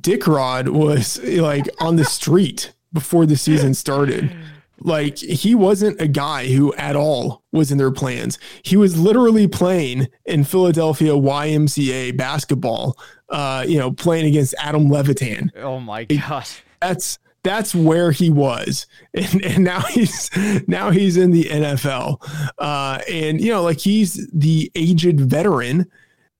[0.00, 4.36] Dick Rod was like on the street before the season started.
[4.80, 8.38] Like he wasn't a guy who at all was in their plans.
[8.62, 12.98] He was literally playing in Philadelphia YMCA basketball,
[13.30, 15.50] uh, you know, playing against Adam Levitan.
[15.56, 16.62] Oh my gosh.
[16.80, 18.86] That's that's where he was.
[19.14, 20.30] And, and now he's
[20.68, 22.18] now he's in the NFL.
[22.58, 25.86] Uh, and you know, like he's the aged veteran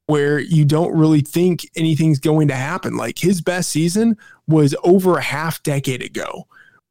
[0.09, 2.97] where you don't really think anything's going to happen.
[2.97, 4.17] Like his best season
[4.47, 6.47] was over a half decade ago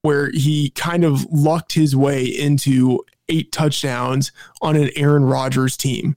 [0.06, 4.32] where he kind of lucked his way into eight touchdowns
[4.62, 6.16] on an Aaron Rodgers team.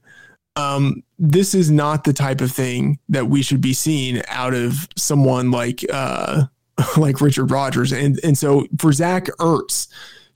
[0.55, 4.87] Um, this is not the type of thing that we should be seeing out of
[4.95, 6.43] someone like uh,
[6.97, 7.91] like Richard Rodgers.
[7.91, 9.87] And and so for Zach Ertz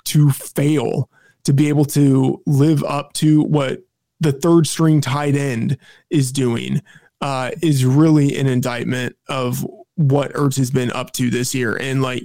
[0.06, 1.12] to fail
[1.44, 3.84] to be able to live up to what
[4.20, 5.78] the third string tight end
[6.10, 6.82] is doing
[7.22, 11.78] uh, is really an indictment of what Ertz has been up to this year.
[11.78, 12.24] And like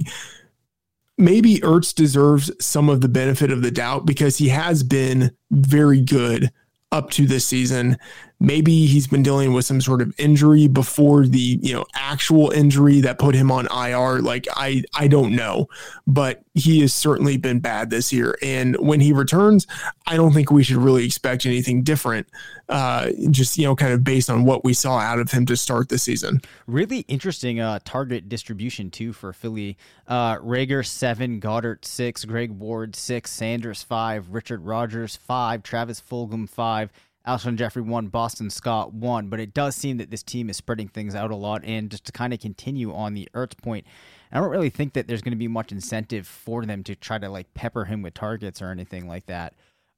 [1.18, 6.00] maybe Ertz deserves some of the benefit of the doubt because he has been very
[6.00, 6.50] good
[6.90, 7.98] up to this season.
[8.40, 13.00] Maybe he's been dealing with some sort of injury before the, you know, actual injury
[13.00, 14.20] that put him on IR.
[14.20, 15.68] Like I I don't know,
[16.06, 18.36] but he has certainly been bad this year.
[18.42, 19.66] And when he returns,
[20.06, 22.28] I don't think we should really expect anything different.
[22.68, 25.56] Uh, just you know, kind of based on what we saw out of him to
[25.56, 26.40] start the season.
[26.66, 29.76] Really interesting uh, target distribution too for Philly.
[30.06, 36.48] Uh, Reagor seven, Goedert six, Greg Ward six, Sanders five, Richard Rodgers five, Travis Fulgham
[36.48, 36.92] five.
[37.28, 40.88] Alshon Jeffery one, Boston Scott one, but it does seem that this team is spreading
[40.88, 41.62] things out a lot.
[41.64, 43.86] And just to kind of continue on the Ertz point,
[44.32, 47.18] I don't really think that there's going to be much incentive for them to try
[47.18, 49.54] to like pepper him with targets or anything like that.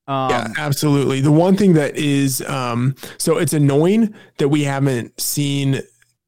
[0.09, 1.20] Um, yeah, absolutely.
[1.20, 5.83] The one thing that is, um, so it's annoying that we haven't seen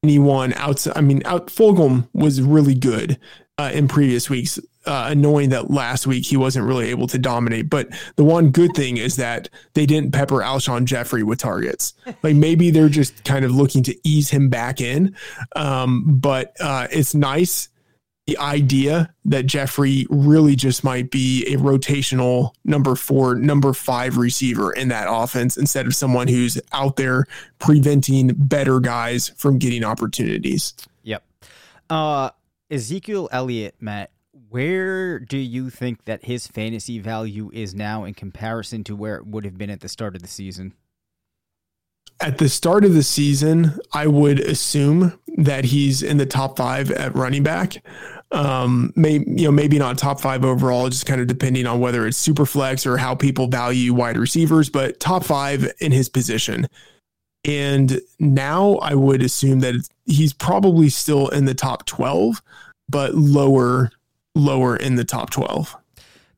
[0.05, 0.97] anyone outside.
[0.97, 3.19] I mean, out Fulgham was really good
[3.59, 4.61] uh, in previous weeks.
[4.85, 7.71] Uh, annoying that last week he wasn't really able to dominate.
[7.71, 11.95] But the one good thing is that they didn't pepper Alshon Jeffery with targets.
[12.23, 15.17] Like maybe they're just kind of looking to ease him back in.
[15.55, 17.69] Um, but uh, it's nice
[18.27, 24.73] the idea that Jeffery really just might be a rotational number four, number five receiver
[24.73, 27.27] in that offense instead of someone who's out there
[27.59, 30.75] preventing better guys from getting opportunities.
[31.03, 31.25] Yep.
[31.91, 32.31] Uh,
[32.71, 34.11] Ezekiel Elliott, Matt,
[34.53, 39.27] where do you think that his fantasy value is now in comparison to where it
[39.27, 40.75] would have been at the start of the season?
[42.21, 46.91] At the start of the season, I would assume that he's in the top five
[46.91, 47.83] at running back.
[48.31, 52.07] Um, may, you know, maybe not top five overall, just kind of depending on whether
[52.07, 56.69] it's super flex or how people value wide receivers, but top five in his position.
[57.45, 59.75] And now I would assume that
[60.05, 62.43] he's probably still in the top 12,
[62.91, 63.91] but lower,
[64.35, 65.77] lower in the top 12.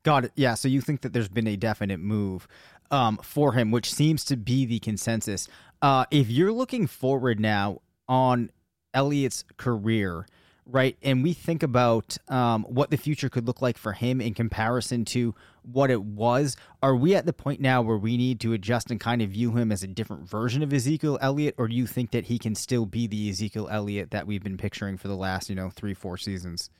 [0.03, 0.33] Got it.
[0.35, 0.55] Yeah.
[0.55, 2.47] So you think that there's been a definite move
[2.91, 5.49] um, for him, which seems to be the consensus.
[5.81, 8.51] Uh, if you're looking forward now on
[8.93, 10.27] Elliott's career,
[10.67, 10.97] right?
[11.03, 15.05] And we think about um, what the future could look like for him in comparison
[15.07, 16.57] to what it was.
[16.83, 19.53] Are we at the point now where we need to adjust and kind of view
[19.53, 22.55] him as a different version of Ezekiel Elliott, or do you think that he can
[22.55, 25.95] still be the Ezekiel Elliott that we've been picturing for the last, you know, three,
[25.95, 26.71] four seasons?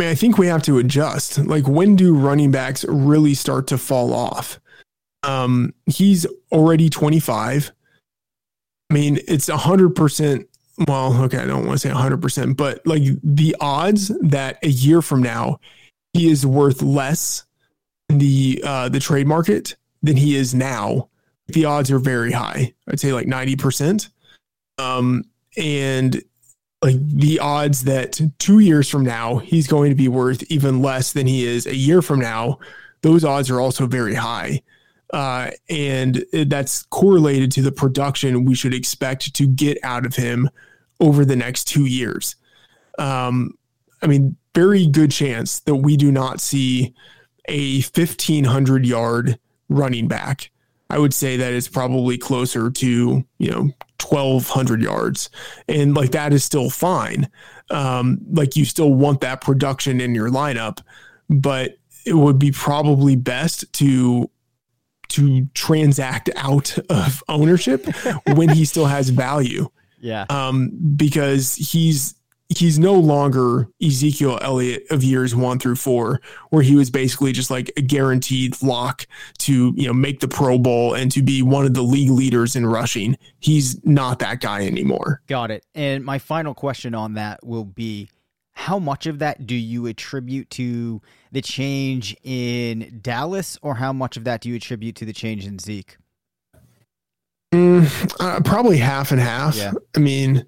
[0.00, 1.36] I mean, I think we have to adjust.
[1.38, 4.58] Like, when do running backs really start to fall off?
[5.22, 7.70] Um, he's already 25.
[8.88, 10.46] I mean, it's 100%
[10.88, 15.02] well, okay, I don't want to say 100%, but like the odds that a year
[15.02, 15.60] from now
[16.14, 17.44] he is worth less
[18.08, 21.10] in the uh, the trade market than he is now,
[21.48, 22.72] the odds are very high.
[22.88, 24.08] I'd say like 90%.
[24.78, 25.24] Um,
[25.58, 26.22] and
[26.82, 31.12] like the odds that two years from now he's going to be worth even less
[31.12, 32.58] than he is a year from now,
[33.02, 34.62] those odds are also very high.
[35.12, 40.48] Uh, and that's correlated to the production we should expect to get out of him
[41.00, 42.36] over the next two years.
[42.98, 43.54] Um,
[44.02, 46.94] I mean, very good chance that we do not see
[47.48, 50.49] a 1500 yard running back.
[50.90, 53.70] I would say that it's probably closer to, you know,
[54.02, 55.30] 1200 yards.
[55.68, 57.30] And like that is still fine.
[57.70, 60.80] Um, like you still want that production in your lineup,
[61.28, 64.30] but it would be probably best to
[65.10, 67.84] to transact out of ownership
[68.34, 69.68] when he still has value.
[70.00, 70.24] Yeah.
[70.28, 72.14] Um, because he's
[72.56, 76.20] he's no longer Ezekiel Elliott of years one through four,
[76.50, 79.06] where he was basically just like a guaranteed lock
[79.38, 82.56] to, you know, make the Pro Bowl and to be one of the league leaders
[82.56, 83.16] in rushing.
[83.38, 85.22] He's not that guy anymore.
[85.28, 85.64] Got it.
[85.74, 88.10] And my final question on that will be
[88.52, 91.00] how much of that do you attribute to
[91.32, 95.46] the change in Dallas, or how much of that do you attribute to the change
[95.46, 95.96] in Zeke?
[97.54, 99.56] Mm, uh, probably half and half.
[99.56, 99.72] Yeah.
[99.96, 100.44] I mean,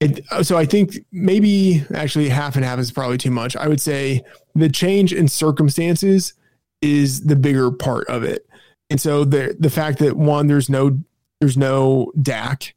[0.00, 3.54] it, so I think maybe actually half and half is probably too much.
[3.54, 4.22] I would say
[4.54, 6.32] the change in circumstances
[6.80, 8.46] is the bigger part of it.
[8.88, 10.98] And so the the fact that one there's no
[11.40, 12.74] there's no Dak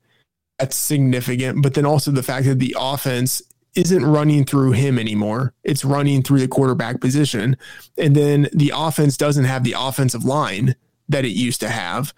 [0.60, 3.42] that's significant, but then also the fact that the offense
[3.76, 5.54] isn't running through him anymore.
[5.64, 7.58] It's running through the quarterback position.
[7.98, 10.76] And then the offense doesn't have the offensive line
[11.14, 12.14] that it used to have.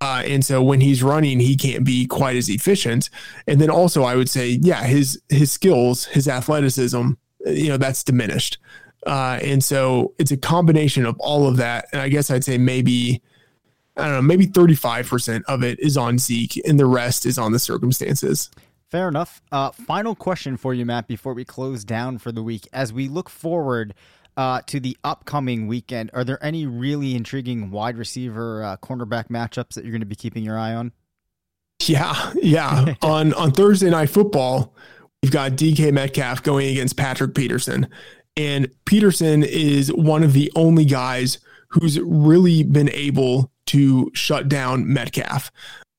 [0.00, 3.10] Uh, and so when he's running, he can't be quite as efficient.
[3.46, 7.12] And then also, I would say, yeah, his his skills, his athleticism,
[7.46, 8.58] you know, that's diminished.
[9.06, 11.86] Uh, and so it's a combination of all of that.
[11.92, 13.22] And I guess I'd say maybe
[13.96, 17.52] I don't know, maybe 35% of it is on Zeke and the rest is on
[17.52, 18.50] the circumstances.
[18.88, 19.40] Fair enough.
[19.52, 22.66] Uh, final question for you, Matt, before we close down for the week.
[22.72, 23.94] As we look forward
[24.36, 29.74] uh, to the upcoming weekend, are there any really intriguing wide receiver uh, cornerback matchups
[29.74, 30.92] that you're going to be keeping your eye on?
[31.82, 32.94] Yeah, yeah.
[33.02, 34.74] on on Thursday night football,
[35.22, 37.88] we've got DK Metcalf going against Patrick Peterson,
[38.36, 44.92] and Peterson is one of the only guys who's really been able to shut down
[44.92, 45.50] Metcalf.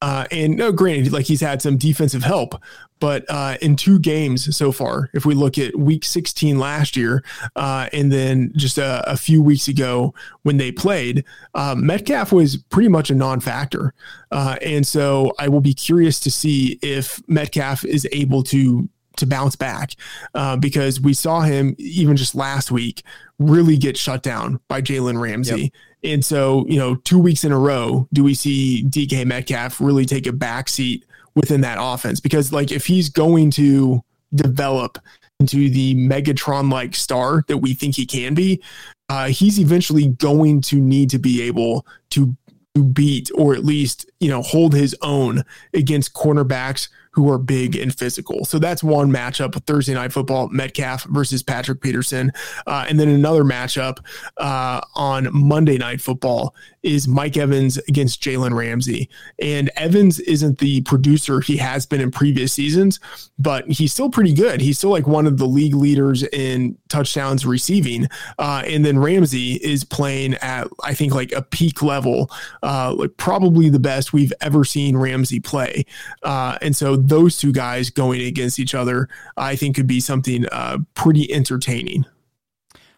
[0.02, 2.56] Uh, and no, granted, like he's had some defensive help,
[3.02, 7.24] but uh, in two games so far, if we look at week 16 last year
[7.56, 11.26] uh, and then just a, a, few weeks ago when they played,
[11.56, 13.94] uh, Metcalf was pretty much a non factor.
[14.32, 18.88] Uh, and so I will be curious to see if Metcalf is able to
[19.18, 19.94] to bounce back
[20.36, 23.04] uh, because we saw him even just last week
[23.40, 25.62] really get shut down by Jalen Ramsey.
[25.62, 25.72] Yep.
[26.04, 30.06] And so, you know, two weeks in a row, do we see DK Metcalf really
[30.06, 31.04] take a backseat
[31.36, 32.20] within that offense?
[32.20, 34.02] Because, like, if he's going to
[34.34, 34.98] develop
[35.40, 38.62] into the Megatron like star that we think he can be,
[39.10, 42.36] uh, he's eventually going to need to be able to
[42.76, 47.76] to beat or at least you know hold his own against cornerbacks who are big
[47.76, 48.46] and physical.
[48.46, 52.32] So that's one matchup Thursday night football Metcalf versus Patrick Peterson.
[52.66, 53.98] Uh, and then another matchup
[54.38, 59.10] uh, on Monday night football is Mike Evans against Jalen Ramsey.
[59.40, 63.00] And Evans isn't the producer he has been in previous seasons,
[63.38, 64.62] but he's still pretty good.
[64.62, 68.08] He's still like one of the league leaders in touchdowns receiving.
[68.40, 72.32] Uh, and then Ramsey is playing at, I think, like a peak level,
[72.64, 75.86] uh, like probably the best we've ever seen Ramsey play.
[76.24, 79.08] Uh, and so those two guys going against each other,
[79.38, 82.06] I think could be something uh, pretty entertaining.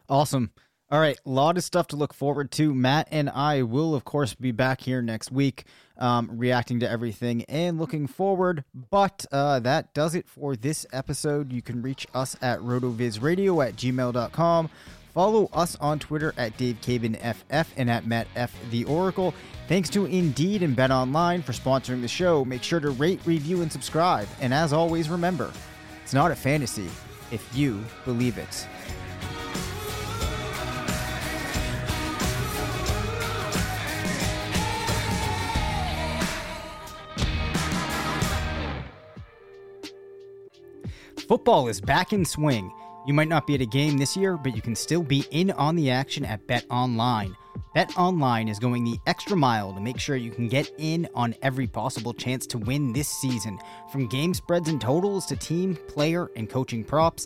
[0.09, 0.51] Awesome.
[0.91, 2.73] All right, a lot of stuff to look forward to.
[2.73, 5.63] Matt and I will, of course, be back here next week,
[5.97, 8.63] um, reacting to everything and looking forward.
[8.91, 11.51] But uh, that does it for this episode.
[11.51, 14.69] You can reach us at rotovizradio at gmail.com.
[15.13, 18.53] Follow us on Twitter at DaveCabanFF and at Matt F.
[18.69, 19.33] The Oracle.
[19.67, 22.43] Thanks to Indeed and BetOnline for sponsoring the show.
[22.43, 24.27] Make sure to rate, review, and subscribe.
[24.41, 25.51] And as always, remember,
[26.03, 26.89] it's not a fantasy
[27.31, 28.67] if you believe it.
[41.27, 42.69] Football is back in swing.
[43.05, 45.51] You might not be at a game this year, but you can still be in
[45.51, 47.33] on the action at BetOnline.
[47.73, 51.33] Bet Online is going the extra mile to make sure you can get in on
[51.41, 53.57] every possible chance to win this season.
[53.89, 57.25] From game spreads and totals to team, player, and coaching props,